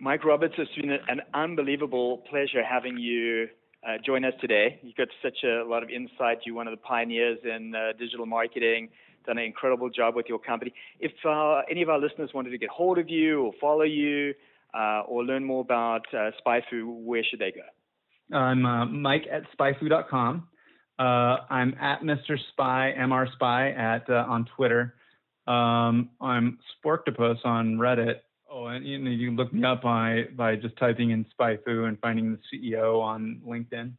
Mike 0.00 0.24
Roberts, 0.24 0.54
it's 0.58 0.70
been 0.80 0.90
an 0.92 1.22
unbelievable 1.32 2.22
pleasure 2.30 2.62
having 2.62 2.96
you 2.98 3.48
uh, 3.86 3.98
join 4.04 4.24
us 4.24 4.34
today. 4.40 4.78
You've 4.82 4.96
got 4.96 5.08
such 5.22 5.38
a 5.44 5.64
lot 5.66 5.82
of 5.82 5.90
insight. 5.90 6.38
You're 6.44 6.54
one 6.54 6.68
of 6.68 6.72
the 6.72 6.82
pioneers 6.82 7.38
in 7.44 7.74
uh, 7.74 7.98
digital 7.98 8.26
marketing, 8.26 8.90
done 9.26 9.38
an 9.38 9.44
incredible 9.44 9.90
job 9.90 10.14
with 10.14 10.26
your 10.28 10.38
company. 10.38 10.72
If 11.00 11.12
uh, 11.24 11.62
any 11.70 11.82
of 11.82 11.88
our 11.88 11.98
listeners 11.98 12.30
wanted 12.32 12.50
to 12.50 12.58
get 12.58 12.68
hold 12.70 12.98
of 12.98 13.08
you 13.08 13.42
or 13.42 13.52
follow 13.60 13.82
you 13.82 14.34
uh, 14.72 15.02
or 15.08 15.24
learn 15.24 15.44
more 15.44 15.62
about 15.62 16.02
uh, 16.12 16.30
SpyFu, 16.46 16.84
where 16.84 17.24
should 17.28 17.40
they 17.40 17.52
go? 17.52 18.36
I'm 18.36 18.64
uh, 18.64 18.86
Mike 18.86 19.24
at 19.30 19.42
spyfu.com. 19.56 20.48
I'm 20.98 21.74
at 21.80 22.02
Mr. 22.02 22.36
Spy, 22.52 22.94
Mr. 22.96 23.32
Spy 23.34 23.70
at 23.70 24.08
on 24.08 24.46
Twitter. 24.56 24.94
Um, 25.46 26.10
I'm 26.20 26.58
Sporktopus 26.84 27.44
on 27.44 27.76
Reddit. 27.76 28.20
Oh, 28.50 28.66
and 28.66 28.86
you, 28.86 28.98
know, 28.98 29.10
you 29.10 29.28
can 29.28 29.36
look 29.36 29.52
me 29.52 29.64
up 29.64 29.82
by 29.82 30.24
by 30.36 30.56
just 30.56 30.76
typing 30.76 31.10
in 31.10 31.26
SpyFu 31.38 31.88
and 31.88 31.98
finding 32.00 32.32
the 32.32 32.38
CEO 32.52 33.00
on 33.02 33.40
LinkedIn. 33.46 33.92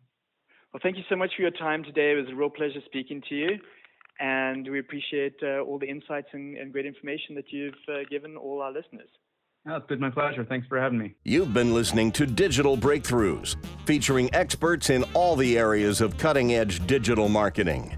Well, 0.73 0.79
thank 0.81 0.97
you 0.97 1.03
so 1.09 1.15
much 1.15 1.31
for 1.35 1.41
your 1.41 1.51
time 1.51 1.83
today. 1.83 2.11
It 2.11 2.15
was 2.15 2.27
a 2.31 2.35
real 2.35 2.49
pleasure 2.49 2.79
speaking 2.85 3.21
to 3.29 3.35
you, 3.35 3.49
and 4.19 4.69
we 4.69 4.79
appreciate 4.79 5.35
uh, 5.43 5.59
all 5.59 5.79
the 5.79 5.87
insights 5.87 6.27
and, 6.33 6.57
and, 6.57 6.73
great 6.73 6.85
information 6.85 7.35
that 7.35 7.45
you've 7.49 7.73
uh, 7.87 7.99
given 8.09 8.35
all 8.35 8.61
our 8.61 8.71
listeners. 8.71 9.09
Oh, 9.67 9.77
it's 9.77 9.87
been 9.87 9.99
my 9.99 10.09
pleasure. 10.09 10.43
Thanks 10.43 10.67
for 10.67 10.79
having 10.79 10.99
me. 10.99 11.15
You've 11.23 11.53
been 11.53 11.73
listening 11.73 12.11
to 12.13 12.25
Digital 12.25 12.77
Breakthroughs, 12.77 13.55
featuring 13.85 14.29
experts 14.33 14.89
in 14.89 15.03
all 15.13 15.35
the 15.35 15.57
areas 15.57 16.01
of 16.01 16.17
cutting 16.17 16.53
edge 16.53 16.85
digital 16.85 17.29
marketing. 17.29 17.97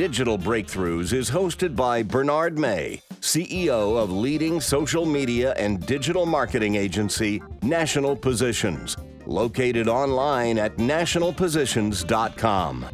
Digital 0.00 0.38
Breakthroughs 0.38 1.12
is 1.12 1.30
hosted 1.30 1.76
by 1.76 2.02
Bernard 2.02 2.58
May, 2.58 3.02
CEO 3.20 4.02
of 4.02 4.10
leading 4.10 4.58
social 4.58 5.04
media 5.04 5.52
and 5.58 5.84
digital 5.84 6.24
marketing 6.24 6.76
agency 6.76 7.42
National 7.60 8.16
Positions, 8.16 8.96
located 9.26 9.88
online 9.88 10.56
at 10.56 10.78
nationalpositions.com. 10.78 12.86